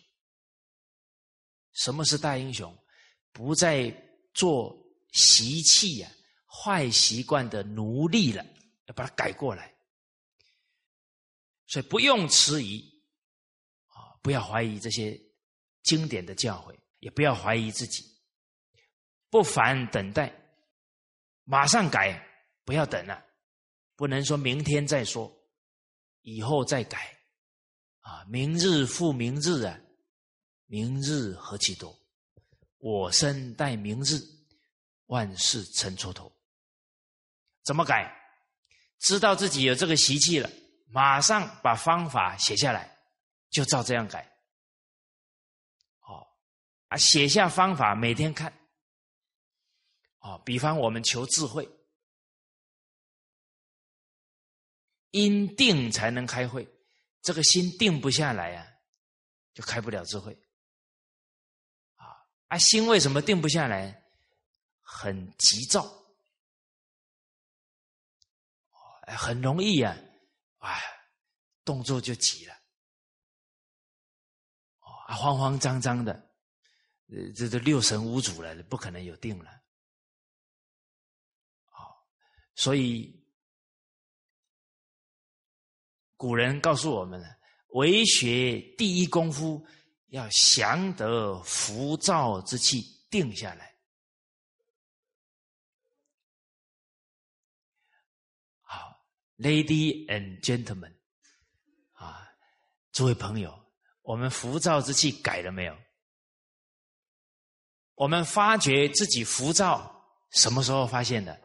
[1.72, 2.78] 什么是大英雄？
[3.32, 3.90] 不再
[4.34, 4.76] 做
[5.12, 6.12] 习气呀、
[6.46, 8.44] 坏习惯的奴隶了，
[8.88, 9.74] 要把它改过来。
[11.66, 12.87] 所以不用迟疑，
[14.22, 15.18] 不要怀疑这些
[15.82, 18.04] 经典的教诲，也不要怀疑自己，
[19.30, 20.32] 不烦等待，
[21.44, 22.20] 马上改，
[22.64, 23.24] 不要等了，
[23.96, 25.32] 不能说明天再说，
[26.22, 27.16] 以后再改，
[28.00, 29.78] 啊，明日复明日啊，
[30.66, 31.98] 明日何其多，
[32.78, 34.20] 我生待明日，
[35.06, 36.30] 万事成蹉跎。
[37.64, 38.14] 怎么改？
[38.98, 40.50] 知道自己有这个习气了。
[40.90, 42.97] 马上把方法写下来，
[43.50, 44.30] 就照这样改。
[46.00, 46.26] 哦，
[46.88, 48.52] 啊，写下方法，每天看。
[50.18, 51.68] 哦，比方我们求智慧，
[55.10, 56.68] 因定才能开会，
[57.22, 58.66] 这个心定不下来啊，
[59.54, 60.36] 就开不了智慧。
[61.96, 64.04] 啊啊，心为什么定不下来？
[64.80, 65.86] 很急躁，
[69.16, 69.96] 很容易啊。
[70.58, 70.80] 啊，
[71.64, 72.57] 动作就急了，
[75.08, 76.12] 啊，慌慌张张的，
[77.06, 79.50] 呃，这都六神无主了，不可能有定了，
[81.64, 82.06] 好，
[82.54, 83.26] 所以
[86.14, 87.26] 古人告诉我们了，
[87.68, 89.66] 为学第一功夫
[90.08, 93.74] 要降得浮躁之气，定下来。
[98.60, 99.06] 好
[99.38, 100.94] Lady and gentlemen，
[101.92, 102.28] 啊，
[102.92, 103.67] 诸位朋友，
[104.08, 105.76] 我们浮躁之气改了没有？
[107.94, 111.38] 我们发觉自己浮躁，什么时候发现的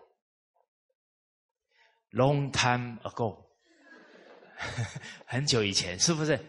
[2.11, 3.45] ？Long time ago，
[5.25, 6.39] 很久以前，是不是？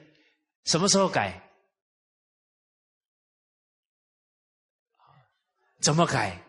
[0.63, 1.43] 什么时候改？
[5.83, 6.41] 怎么改？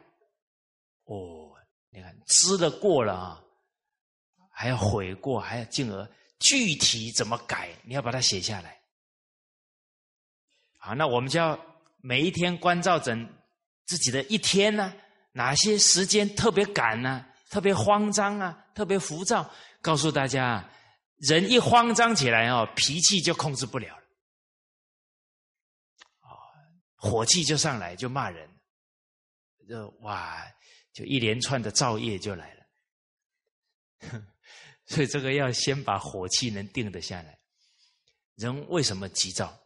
[1.05, 1.55] 哦，
[1.89, 3.43] 你看，知了过了啊。
[4.51, 6.07] 还要悔过，还要进而
[6.37, 7.75] 具体怎么改？
[7.83, 8.79] 你要把它写下来。
[10.85, 11.59] 好，那我们就要
[11.97, 13.27] 每一天关照整
[13.85, 14.93] 自己的一天呢？
[15.31, 17.25] 哪些时间特别赶呢？
[17.49, 18.67] 特别慌张啊？
[18.75, 19.49] 特别浮躁？
[19.81, 20.63] 告诉大家，
[21.17, 24.03] 人一慌张起来哦，脾气就控制不了了，
[26.19, 26.29] 啊，
[26.97, 28.47] 火气就上来，就骂人，
[29.67, 30.45] 就哇，
[30.93, 32.63] 就一连串的造业就来了。
[34.85, 37.39] 所以这个要先把火气能定得下来。
[38.35, 39.59] 人为什么急躁？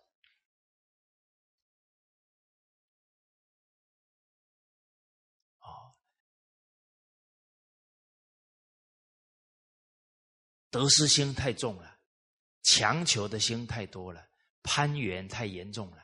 [10.70, 11.98] 得失心太重了，
[12.64, 14.24] 强求的心太多了，
[14.64, 15.98] 攀缘太严重了，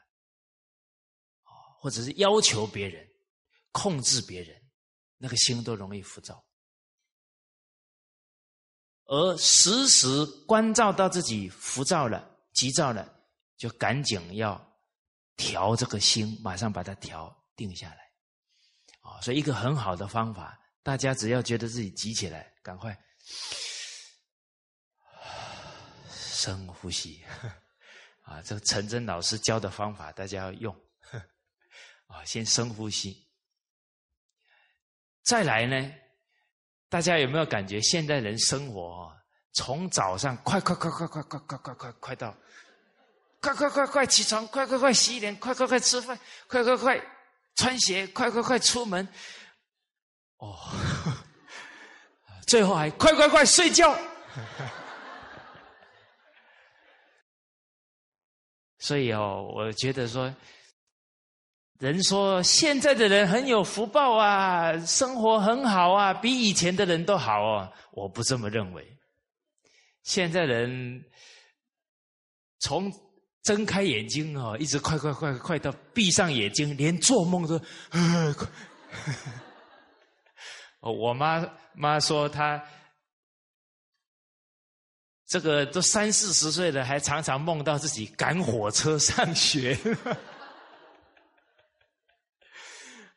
[1.44, 3.08] 哦，或者是要求别人、
[3.72, 4.60] 控制别人，
[5.18, 6.44] 那个心都容易浮躁。
[9.08, 13.08] 而时时关照到自己浮躁了、急躁了，
[13.56, 14.60] 就赶紧要
[15.36, 18.12] 调这个心，马上把它调定下来。
[19.02, 23.00] 啊，所以一个很好的方法，大家只要觉得自己急起来，赶快
[26.46, 27.24] 深呼吸。
[28.22, 30.76] 啊，这个陈真老师教的方法，大家要用。
[32.06, 33.28] 啊，先深呼吸，
[35.24, 35.92] 再来呢？
[36.88, 39.12] 大家有没有感觉，现代人生活
[39.54, 42.36] 从早上快快快快快快快快快快到，
[43.42, 46.18] 快快快快起床，快快快洗脸，快快快吃饭，
[46.48, 47.02] 快快快
[47.56, 49.08] 穿鞋，快快快出门，
[50.38, 50.56] 哦，
[52.46, 53.98] 最后还快快快睡觉，
[58.86, 60.32] 所以哦，我觉得说。
[61.80, 67.70] 人说现在的人很有福报啊，生活很好啊，比以前的人都好哦。
[67.92, 68.98] 我不这么认为。
[70.04, 71.04] 现在人
[72.60, 72.90] 从
[73.44, 77.60] 睁开眼睛哦，一直快快快快到闭上眼睛，连做梦都。
[80.80, 82.64] 我妈妈说她
[85.28, 89.78] 这个都三四十岁了，还常常梦到自己赶火车上学。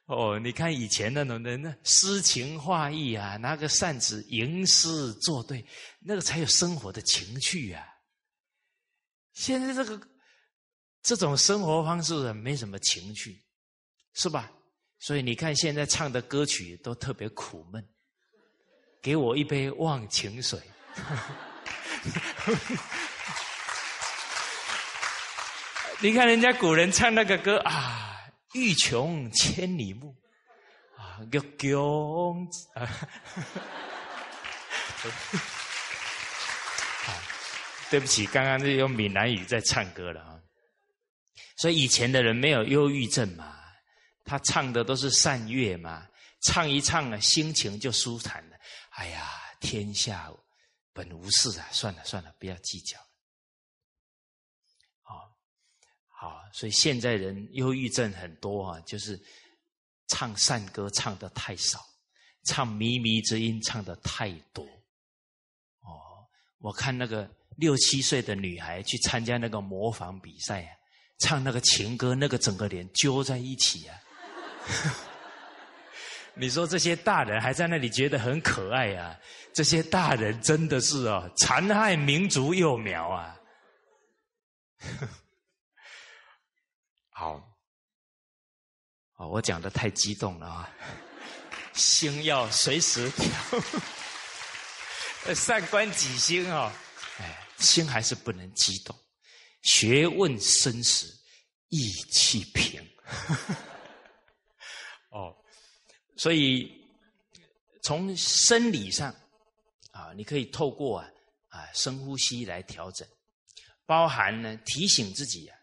[0.06, 5.62] 哦，你看以前那种人呢，诗情画意啊，拿个扇子吟诗作对，
[6.00, 7.84] 那个才有生活的情趣啊。
[9.34, 10.00] 现在这个
[11.02, 13.44] 这种生活方式没什么情趣，
[14.14, 14.50] 是吧？
[15.00, 17.86] 所以你看现在唱的歌曲都特别苦闷。
[19.02, 20.58] 给我一杯忘情水。
[26.00, 28.16] 你看人家古人唱那个歌啊
[28.54, 30.14] ，“欲穷千里目，
[30.96, 32.88] 啊，欲穷 啊。”
[37.90, 40.38] 对不起，刚刚是用闽南语在唱歌了啊。
[41.56, 43.56] 所以以前的人没有忧郁症嘛，
[44.24, 46.06] 他唱的都是善乐嘛，
[46.42, 48.56] 唱一唱啊，心情就舒坦了。
[48.90, 50.30] 哎呀，天下
[50.92, 52.98] 本无事啊，算了算了，不要计较。
[55.02, 55.36] 好，
[56.08, 59.20] 好，所以现在人忧郁症很多啊，就是
[60.08, 61.84] 唱善歌唱的太少，
[62.44, 64.64] 唱靡靡之音唱的太多。
[65.80, 66.26] 哦，
[66.58, 70.76] 我看那个六七岁的女孩去参加那个模仿比赛啊，
[71.18, 73.98] 唱那个情歌，那个整个脸揪在一起啊。
[76.38, 79.18] 你说这些大人还在那里觉得很可爱啊？
[79.52, 83.36] 这些大人真的是哦，残害民族幼苗啊！
[87.10, 87.42] 好，
[89.16, 90.70] 哦，我讲的太激动了啊，
[91.74, 93.26] 心要随时调，
[95.34, 96.70] 善观己心哦，
[97.18, 98.96] 哎，心还是不能激动，
[99.62, 101.12] 学问生死，
[101.70, 102.80] 意气平。
[106.18, 106.68] 所以，
[107.80, 109.14] 从生理上，
[109.92, 111.08] 啊，你可以透过啊
[111.48, 113.06] 啊深呼吸来调整，
[113.86, 115.56] 包含呢提醒自己啊，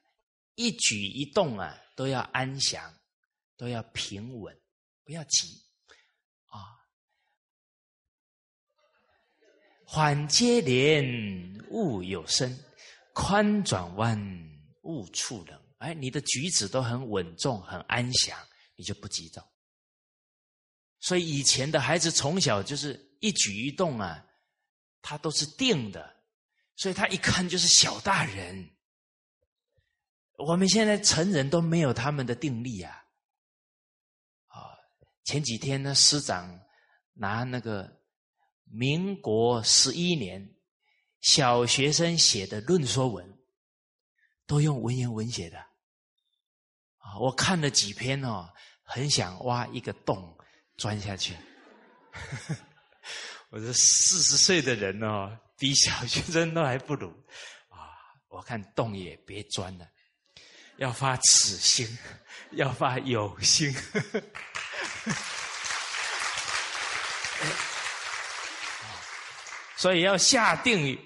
[0.56, 2.94] 一举一动啊都要安详，
[3.58, 4.58] 都要平稳，
[5.04, 5.62] 不要急，
[6.48, 6.80] 啊，
[9.86, 11.04] 缓接连
[11.70, 12.58] 勿有声，
[13.14, 14.18] 宽转弯
[14.84, 15.62] 勿触冷。
[15.80, 18.40] 哎，你的举止都很稳重，很安详，
[18.78, 19.46] 你就不急躁。
[21.06, 24.26] 所以以前的孩子从小就是一举一动啊，
[25.04, 26.16] 他都是定的，
[26.76, 28.72] 所以他一看就是小大人。
[30.40, 33.06] 我们现在成人都没有他们的定力啊！
[34.48, 34.58] 啊，
[35.24, 36.60] 前几天呢，师长
[37.14, 38.02] 拿那个
[38.64, 40.56] 民国十一年
[41.22, 43.38] 小学生写的论说文，
[44.48, 45.60] 都用文言文写的
[46.98, 48.52] 啊，我看了几篇哦，
[48.82, 50.32] 很想挖一个洞。
[50.78, 51.34] 钻下去，
[53.50, 57.10] 我这四十岁的人哦，比小学生都还不如
[57.70, 57.96] 啊！
[58.28, 59.88] 我看洞也别钻了，
[60.78, 61.98] 要发此心，
[62.52, 63.74] 要发有心，
[69.78, 71.00] 所以要下定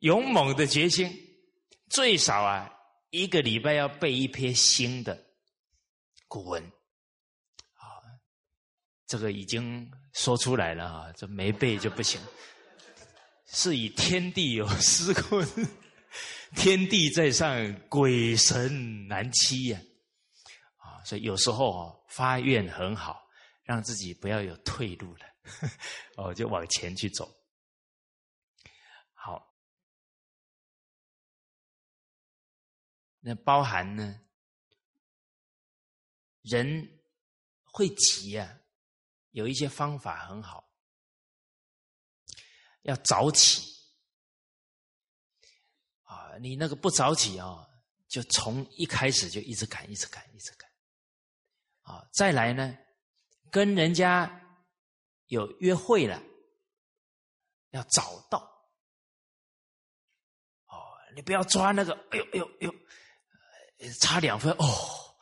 [0.00, 1.16] 勇猛的决心，
[1.90, 2.68] 最少啊
[3.10, 5.26] 一个礼拜要背一篇新的
[6.26, 6.72] 古文。
[9.12, 12.18] 这个已经说出来了啊，这没背就不行。
[13.44, 15.44] 是以天地有司空，
[16.56, 19.78] 天地在上，鬼神难欺呀！
[20.78, 23.22] 啊，所以有时候哦，发愿很好，
[23.64, 25.26] 让自己不要有退路了，
[26.16, 27.30] 哦，就往前去走。
[29.12, 29.54] 好，
[33.20, 34.18] 那包含呢，
[36.40, 37.02] 人
[37.64, 38.58] 会急呀。
[39.32, 40.70] 有一些方法很好，
[42.82, 43.70] 要早起
[46.04, 46.36] 啊！
[46.38, 47.68] 你那个不早起啊，
[48.08, 50.70] 就从一开始就一直赶，一直赶，一直赶
[51.82, 52.06] 啊！
[52.12, 52.76] 再来呢，
[53.50, 54.40] 跟人家
[55.26, 56.22] 有约会了，
[57.70, 58.38] 要早到
[60.66, 60.94] 哦！
[61.16, 62.66] 你不要抓那个，哎呦哎呦哎
[63.86, 65.16] 呦，差两分哦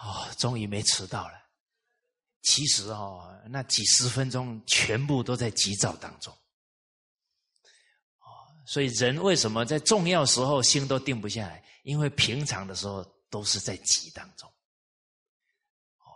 [0.00, 1.43] 哦，终于没迟到了。
[2.44, 6.30] 其实哦，那几十分钟全部都在急躁当中，
[8.20, 8.28] 哦，
[8.66, 11.64] 所以人为什么在重要时候心都定不下来？
[11.84, 14.46] 因为平常的时候都是在急当中，
[16.00, 16.12] 哦，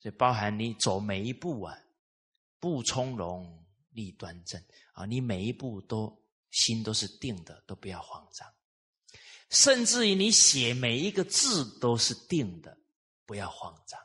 [0.00, 1.78] 所以包含你走每一步啊，
[2.58, 4.58] 步从容，立端正
[4.94, 6.18] 啊，你每一步都
[6.50, 8.50] 心都是定的，都不要慌张，
[9.50, 12.74] 甚至于你写每一个字都是定的，
[13.26, 14.00] 不要慌张。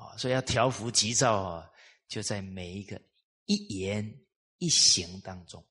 [0.00, 1.70] 啊，所以要调伏急躁啊，
[2.08, 2.98] 就在每一个
[3.44, 4.02] 一言
[4.56, 5.62] 一行当中。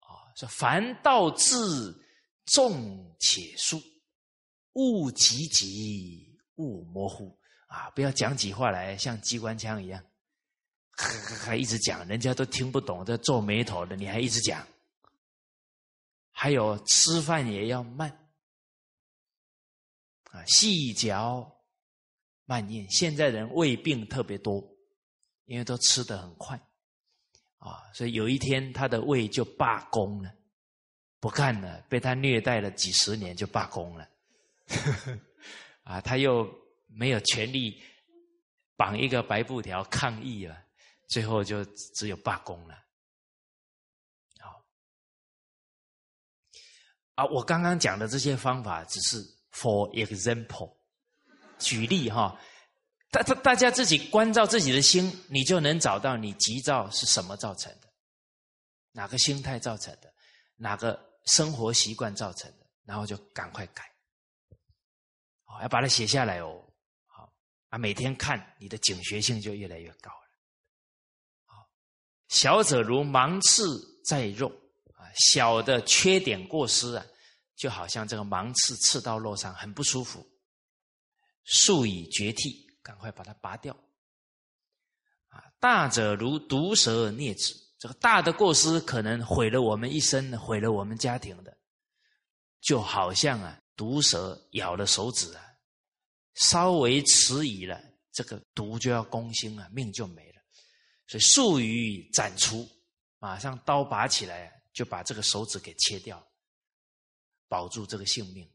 [0.00, 1.98] 啊，说凡道字
[2.44, 3.82] 重且疏，
[4.74, 7.34] 勿急急，勿模糊。
[7.66, 10.04] 啊，不要讲起话来像机关枪一样，
[10.90, 14.64] 还还一直讲，人家都听不懂，在皱眉头的，你还一直讲。
[16.30, 18.10] 还有吃饭也要慢，
[20.24, 21.50] 啊，细嚼。
[22.46, 24.64] 慢咽，现在人胃病特别多，
[25.44, 26.56] 因为都吃的很快，
[27.58, 30.32] 啊，所以有一天他的胃就罢工了，
[31.18, 34.08] 不干了，被他虐待了几十年就罢工了，
[35.82, 36.48] 啊，他又
[36.86, 37.82] 没有权利
[38.76, 40.56] 绑一个白布条抗议了，
[41.08, 41.64] 最后就
[41.96, 42.74] 只有罢工了。
[44.38, 44.64] 好，
[47.16, 49.20] 啊，我刚刚讲的这些方法只是
[49.52, 50.76] for example，
[51.58, 52.38] 举例哈。
[53.10, 57.88] 大大大家自己关照自己的心，你就能找到你急躁是什么造成的，
[58.92, 60.12] 哪个心态造成的，
[60.56, 63.84] 哪个生活习惯造成的，然后就赶快改。
[65.44, 66.60] 好，要把它写下来哦。
[67.06, 67.32] 好
[67.68, 70.28] 啊，每天看你的警觉性就越来越高了。
[71.44, 71.68] 好，
[72.28, 74.48] 小者如芒刺在肉
[74.96, 77.06] 啊，小的缺点过失啊，
[77.54, 80.26] 就好像这个芒刺刺到肉上很不舒服，
[81.46, 82.66] 速以绝剃。
[82.82, 83.76] 赶快把它拔掉，
[85.26, 85.42] 啊！
[85.58, 91.58] 大者如毒蛇啮子，这个大的过失可能毁了我们一生，毁了我们家庭的，
[92.60, 95.44] 就好像啊，毒蛇咬了手指啊，
[96.34, 97.82] 稍微迟疑了，
[98.12, 100.40] 这个毒就要攻心啊，命就没了。
[101.08, 102.68] 所以术语斩除，
[103.18, 106.24] 马上刀拔起来，就把这个手指给切掉，
[107.48, 108.48] 保住这个性命。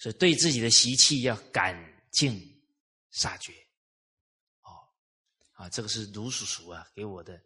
[0.00, 1.88] 所以对自己的习气要赶。
[2.10, 2.60] 尽
[3.12, 3.52] 杀绝，
[4.62, 4.74] 哦，
[5.52, 7.40] 啊，这个是卢叔叔啊给我的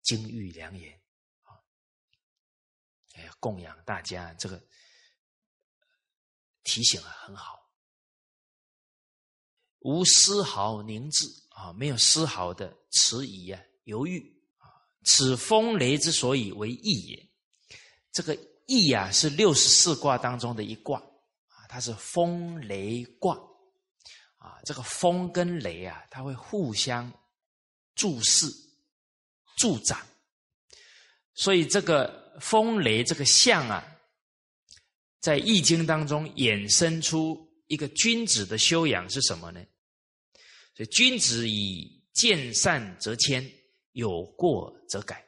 [0.00, 0.94] 金玉良言。
[1.42, 1.58] 啊，
[3.14, 4.64] 哎，供养大家，这个
[6.62, 7.68] 提醒啊很好，
[9.80, 14.20] 无丝毫凝滞啊，没有丝毫的迟疑啊犹豫。
[14.58, 14.70] 啊，
[15.02, 17.28] 此风雷之所以为易也，
[18.12, 18.38] 这个
[18.68, 21.02] 易啊是六十四卦当中的一卦，
[21.70, 23.38] 它是风雷卦。
[24.38, 27.12] 啊，这个风跟雷啊，它会互相
[27.94, 28.46] 注视、
[29.54, 30.00] 助长，
[31.34, 33.86] 所以这个风雷这个象啊，
[35.20, 39.62] 在易经当中衍生出一个君子的修养是什么呢？
[40.74, 43.46] 所以君子以见善则迁，
[43.92, 45.22] 有过则改。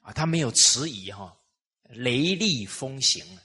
[0.00, 1.38] 啊，他没有迟疑哈，
[1.90, 3.42] 雷厉风行啊，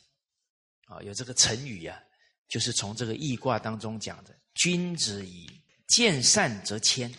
[0.88, 2.02] 啊有这个成语啊。
[2.50, 5.46] 就是从这个易卦当中讲的，君子以
[5.86, 7.14] 见善则迁，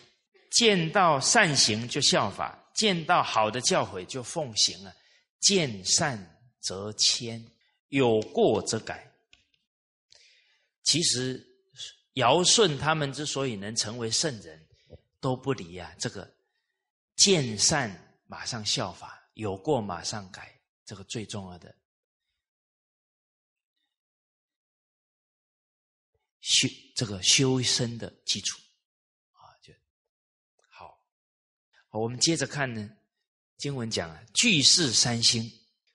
[0.52, 4.92] 见到善行就效法，见到好的教诲就奉行啊。
[5.40, 6.18] 见善
[6.60, 7.44] 则迁，
[7.88, 9.06] 有过则改。
[10.82, 11.46] 其实
[12.14, 14.66] 尧舜他们之所以能成为圣人，
[15.20, 16.26] 都不离啊这个
[17.16, 21.74] 见善马上效法，有过马上改，这个最重要的。
[26.40, 28.58] 修这个修身的基础
[29.32, 29.72] 啊，就
[30.68, 30.98] 好。
[31.90, 32.88] 我们接着看呢，
[33.56, 35.50] 经文讲啊，具是三心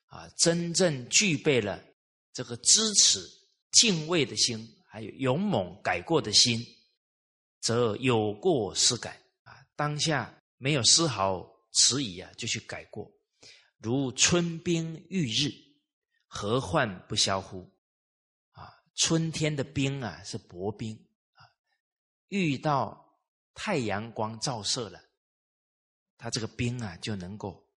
[0.08, 1.84] 啊，真正具备了
[2.34, 3.20] 这个支持、
[3.72, 6.64] 敬畏的心，还有勇猛改过的心，
[7.62, 11.44] 则有过失改啊，当下没有丝毫
[11.74, 13.12] 迟疑啊，就去改过。
[13.80, 15.52] 如春冰遇日，
[16.28, 17.73] 何患不消乎？
[18.96, 20.96] 春天的冰啊，是薄冰
[21.34, 21.50] 啊，
[22.28, 23.20] 遇到
[23.54, 25.04] 太阳光照射了，
[26.18, 27.68] 它这个冰啊就能够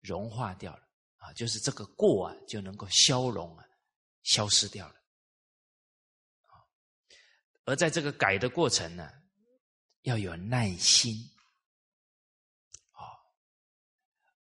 [0.00, 0.82] 融化掉了
[1.18, 3.64] 啊，就是这个过啊就能够消融啊，
[4.22, 4.94] 消失掉了
[6.46, 6.64] 啊。
[7.64, 9.10] 而在这个改的过程呢，
[10.02, 11.14] 要有耐心
[12.92, 13.04] 啊。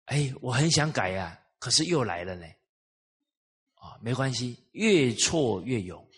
[0.06, 2.46] 哎，我很想改呀，可是又来了呢。
[4.04, 6.10] 没关系，越挫越勇，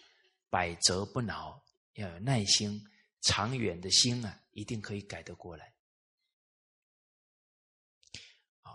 [0.49, 1.63] 百折不挠，
[1.93, 2.83] 要有耐心，
[3.21, 5.75] 长远的心啊，一定可以改得过来。
[8.63, 8.73] 啊，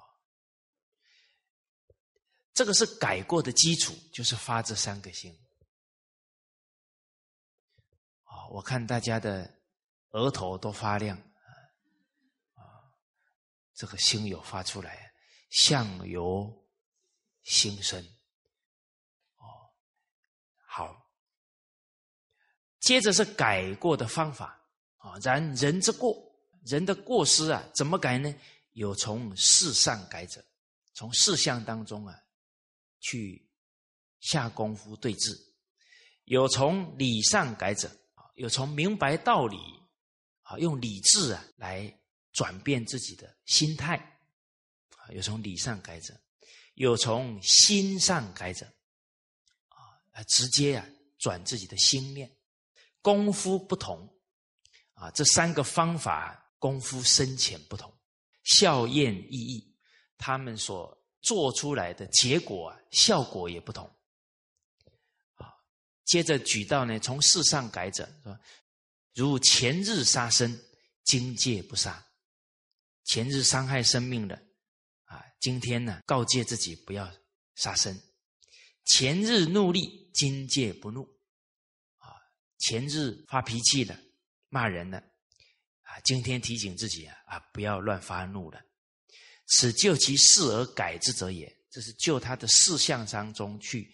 [2.53, 5.35] 这个是改过的基础，就是发这三个心。
[8.25, 9.59] 啊，我看大家的
[10.11, 11.17] 额头都发亮
[12.53, 12.61] 啊，
[13.73, 15.11] 这个心有发出来，
[15.49, 16.69] 相由
[17.41, 18.07] 心生。
[20.71, 21.11] 好，
[22.79, 24.59] 接着是改过的方法
[24.97, 26.15] 啊，然人之过，
[26.65, 28.33] 人的过失啊，怎么改呢？
[28.73, 30.43] 有从事上改者，
[30.93, 32.15] 从事项当中啊，
[32.99, 33.49] 去
[34.21, 35.33] 下功夫对治；
[36.25, 39.57] 有从理上改者啊，有从明白道理
[40.43, 41.93] 啊，用理智啊来
[42.31, 43.95] 转变自己的心态
[44.95, 46.13] 啊，有从理上改者，
[46.75, 48.65] 有从心上改者
[49.67, 50.23] 啊。
[50.27, 50.85] 直接啊，
[51.17, 52.29] 转自己的心念，
[53.09, 54.07] 功夫不同。
[54.93, 57.91] 啊，这三个方法功夫深浅不同，
[58.43, 59.75] 效验意义，
[60.17, 63.89] 他们所做出来的结果啊，效果也不同。
[65.35, 65.55] 啊，
[66.03, 68.37] 接着举到呢，从事上改者说，
[69.15, 70.59] 如前日杀生，
[71.05, 71.93] 今戒不杀；
[73.05, 74.35] 前日伤害生命的，
[75.05, 77.09] 啊，今天呢告诫自己不要
[77.55, 77.95] 杀生；
[78.83, 81.05] 前日怒力，今戒不怒；
[82.59, 83.97] 前日发脾气的，
[84.49, 84.97] 骂人的，
[85.81, 88.61] 啊，今天提醒自己啊，啊，不要乱发怒了。
[89.47, 93.91] 此就其事而改之者也，这是就他的事项当中去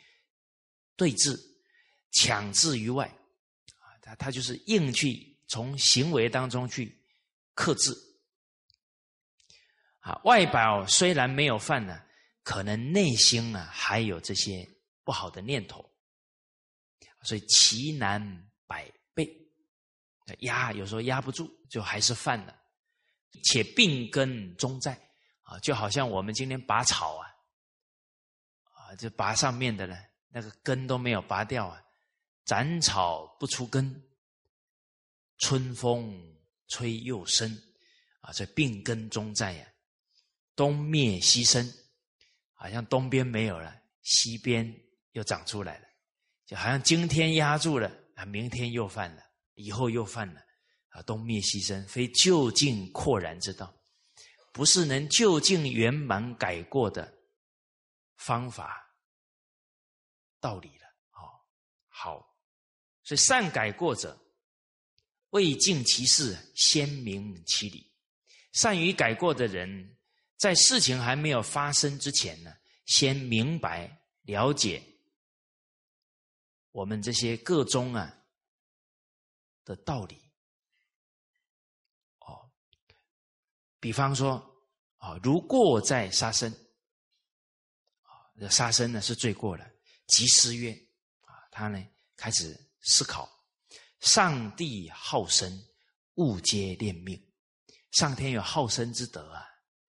[0.98, 1.40] 对治、
[2.12, 3.08] 强制于外
[3.80, 7.02] 啊，他他就是硬去从行为当中去
[7.54, 7.96] 克制
[10.00, 10.20] 啊。
[10.26, 12.02] 外表虽然没有犯呢，
[12.44, 14.68] 可能内心呢还有这些
[15.04, 15.90] 不好的念头，
[17.22, 19.30] 所以其难百倍，
[20.40, 22.56] 压有时候压不住，就还是犯了，
[23.44, 25.00] 且病根终在。
[25.44, 27.30] 啊，就好像我们今天拔草啊，
[28.74, 29.96] 啊，就拔上面的呢，
[30.30, 31.80] 那个根都没有拔掉啊，
[32.46, 34.04] 斩草不除根，
[35.38, 36.36] 春风
[36.68, 37.48] 吹又生，
[38.22, 39.68] 啊，这病根终在呀，
[40.56, 41.64] 东灭西生，
[42.54, 44.68] 好像东边没有了，西边
[45.12, 45.88] 又长出来了，
[46.48, 49.24] 就好像今天压住了啊，明天又犯了，
[49.54, 50.42] 以后又犯了，
[50.90, 53.74] 啊，东灭西生，非就近扩然之道。
[54.52, 57.14] 不是能就近圆满改过的
[58.16, 58.90] 方法
[60.40, 60.88] 道理了。
[61.12, 61.28] 哦，
[61.90, 62.38] 好，
[63.04, 64.18] 所以善改过者，
[65.32, 67.92] 未尽其事，先明其理。
[68.54, 69.98] 善于改过的人，
[70.38, 72.56] 在事情还没有发生之前呢，
[72.86, 74.82] 先明白了解
[76.76, 78.14] 我们这些各宗啊
[79.64, 80.22] 的道理。
[82.20, 82.52] 哦
[83.80, 84.34] 比方说，
[84.98, 86.52] 啊，如过在杀生，
[88.02, 89.66] 啊，这杀生呢是罪过了。
[90.08, 90.74] 即思曰，
[91.22, 91.82] 啊，他呢
[92.18, 93.30] 开始思考：
[94.02, 95.50] 上帝好生，
[96.16, 97.18] 物皆恋命。
[97.92, 99.48] 上天有好生之德啊，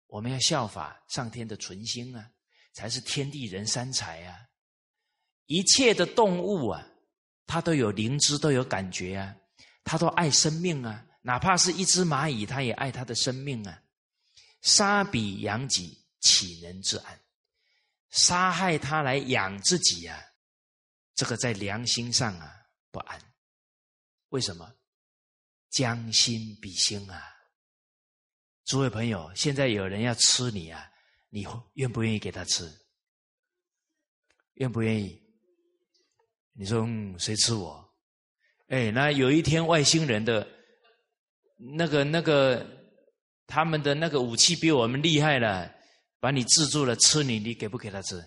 [0.08, 2.32] 我们要效法上天的存心啊，
[2.74, 4.48] 才是天地人三才啊。
[5.52, 6.88] 一切的动物啊，
[7.46, 9.36] 它都有灵知，都有感觉啊，
[9.84, 11.06] 它都爱生命啊。
[11.24, 13.84] 哪怕是一只蚂蚁，它也爱它的生命啊！
[14.62, 17.20] 杀彼养己，岂能自安？
[18.12, 20.26] 杀害它来养自己呀，
[21.16, 22.50] 这个在良心上啊
[22.90, 23.22] 不安。
[24.30, 24.74] 为什么？
[25.70, 27.22] 将心比心啊！
[28.64, 30.90] 诸位朋友，现在有人要吃你啊，
[31.30, 32.72] 你愿不愿意给他吃？
[34.54, 35.21] 愿不愿意？
[36.54, 37.94] 你说嗯谁吃我？
[38.68, 40.48] 哎，那有一天外星人的。
[41.64, 42.66] 那个、那个，
[43.46, 45.72] 他们的那个武器比我们厉害了，
[46.20, 48.20] 把你制住了，吃你，你给不给他吃？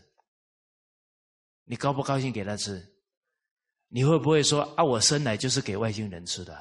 [1.64, 2.94] 你高不高兴给他吃？
[3.88, 4.84] 你会不会说啊？
[4.84, 6.56] 我生来就是给外星人吃的？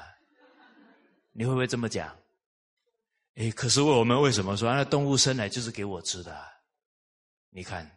[1.30, 2.12] 你会不会这么讲？
[3.36, 6.36] 哎，可是问我们为什么说那动物生来就是给我吃的？
[7.50, 7.88] 你看，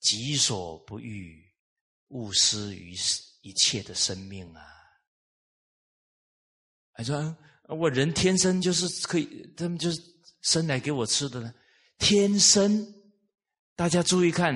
[0.00, 1.47] 己所不欲，
[2.08, 2.94] 勿施于
[3.42, 4.62] 一切的生命啊！
[6.92, 7.36] 还说
[7.68, 10.00] 我人天生就是可以，他们就是
[10.42, 11.52] 生来给我吃的呢。
[11.98, 12.86] 天生，
[13.76, 14.54] 大家注意看，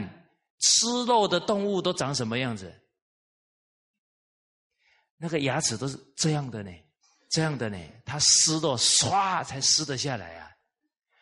[0.60, 2.72] 吃肉的动物都长什么样子？
[5.16, 6.70] 那个牙齿都是这样的呢，
[7.30, 10.50] 这样的呢，它撕肉唰才撕得下来啊。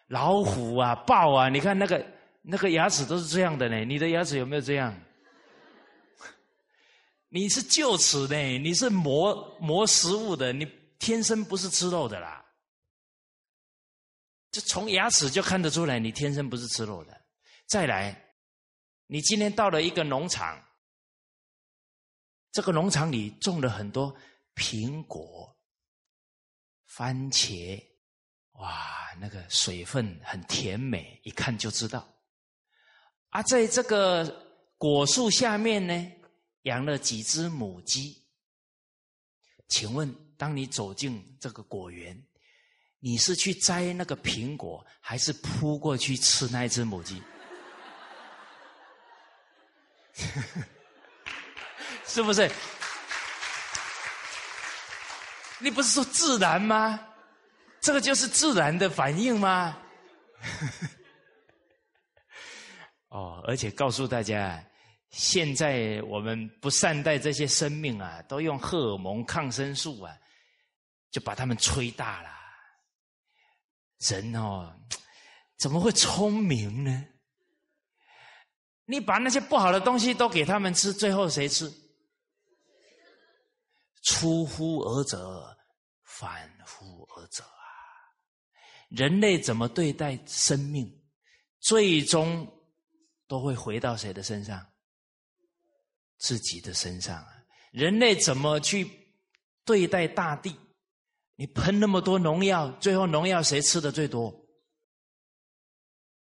[0.06, 2.04] 老虎啊，豹啊，你看那个
[2.42, 3.84] 那个牙齿都是这样的呢。
[3.84, 4.98] 你的牙齿有没有这样？
[7.30, 10.78] 你是臼齿呢，你是磨磨食物的，你。
[11.00, 12.44] 天生不是吃肉的啦，
[14.50, 17.24] 就从牙齿就看得出来，你天生不是吃肉的。
[17.66, 18.22] 再来，
[19.06, 20.62] 你今天到了一个农场，
[22.52, 24.14] 这个农场里种了很多
[24.54, 25.56] 苹果、
[26.84, 27.82] 番茄，
[28.52, 32.06] 哇，那个水分很甜美，一看就知道。
[33.30, 36.12] 啊，在这个果树下面呢，
[36.62, 38.24] 养了几只母鸡，
[39.68, 40.12] 请问？
[40.36, 42.26] 当你走进这个果园，
[42.98, 47.22] 你是去摘那个苹果，还是扑过去吃那只母鸡？
[52.06, 52.50] 是不是？
[55.58, 56.98] 你不是说自然吗？
[57.82, 59.76] 这个就是自然的反应吗？
[63.08, 64.64] 哦，而且告诉大家。
[65.10, 70.16] 现在我们不善待这些生命啊，都用荷尔蒙、抗生素啊，
[71.10, 72.30] 就把他们吹大了。
[73.98, 74.72] 人哦，
[75.58, 77.06] 怎么会聪明呢？
[78.86, 81.70] 你把那些不好的东西都给他们吃，最后谁吃？
[84.02, 85.56] 出乎尔者，
[86.02, 87.70] 反乎尔者啊！
[88.88, 90.90] 人类怎么对待生命，
[91.60, 92.50] 最终
[93.28, 94.66] 都会回到谁的身上？
[96.20, 97.28] 自己的身上啊！
[97.72, 98.88] 人类怎么去
[99.64, 100.54] 对待大地？
[101.34, 104.28] 你喷那么多农药，最后农药谁吃的最多？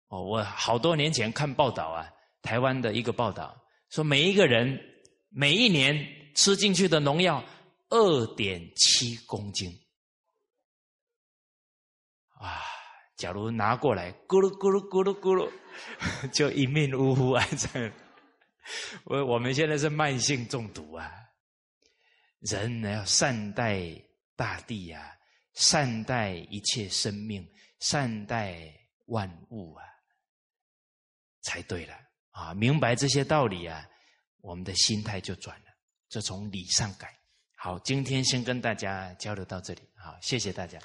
[0.07, 2.09] 哦，我好多年前看报道啊。
[2.43, 3.59] 台湾的一个报道
[3.89, 4.79] 说，每一个人
[5.29, 5.97] 每一年
[6.35, 7.43] 吃进去的农药
[7.89, 9.69] 二点七公斤
[12.39, 12.61] 啊！
[13.17, 15.51] 假如拿过来咕噜咕噜咕噜咕噜，
[16.31, 17.43] 就一命呜呼啊！
[17.57, 17.91] 这
[19.05, 21.11] 我我们现在是慢性中毒啊！
[22.39, 23.89] 人呢要善待
[24.35, 25.17] 大地呀，
[25.53, 27.47] 善待一切生命，
[27.79, 28.71] 善待
[29.07, 29.83] 万物啊，
[31.41, 31.95] 才对了。
[32.31, 33.83] 啊，明白这些道理啊，
[34.41, 35.65] 我们的心态就转了，
[36.09, 37.11] 就从理上改。
[37.55, 40.79] 好，今天先跟大家交流到这里，好，谢谢大家。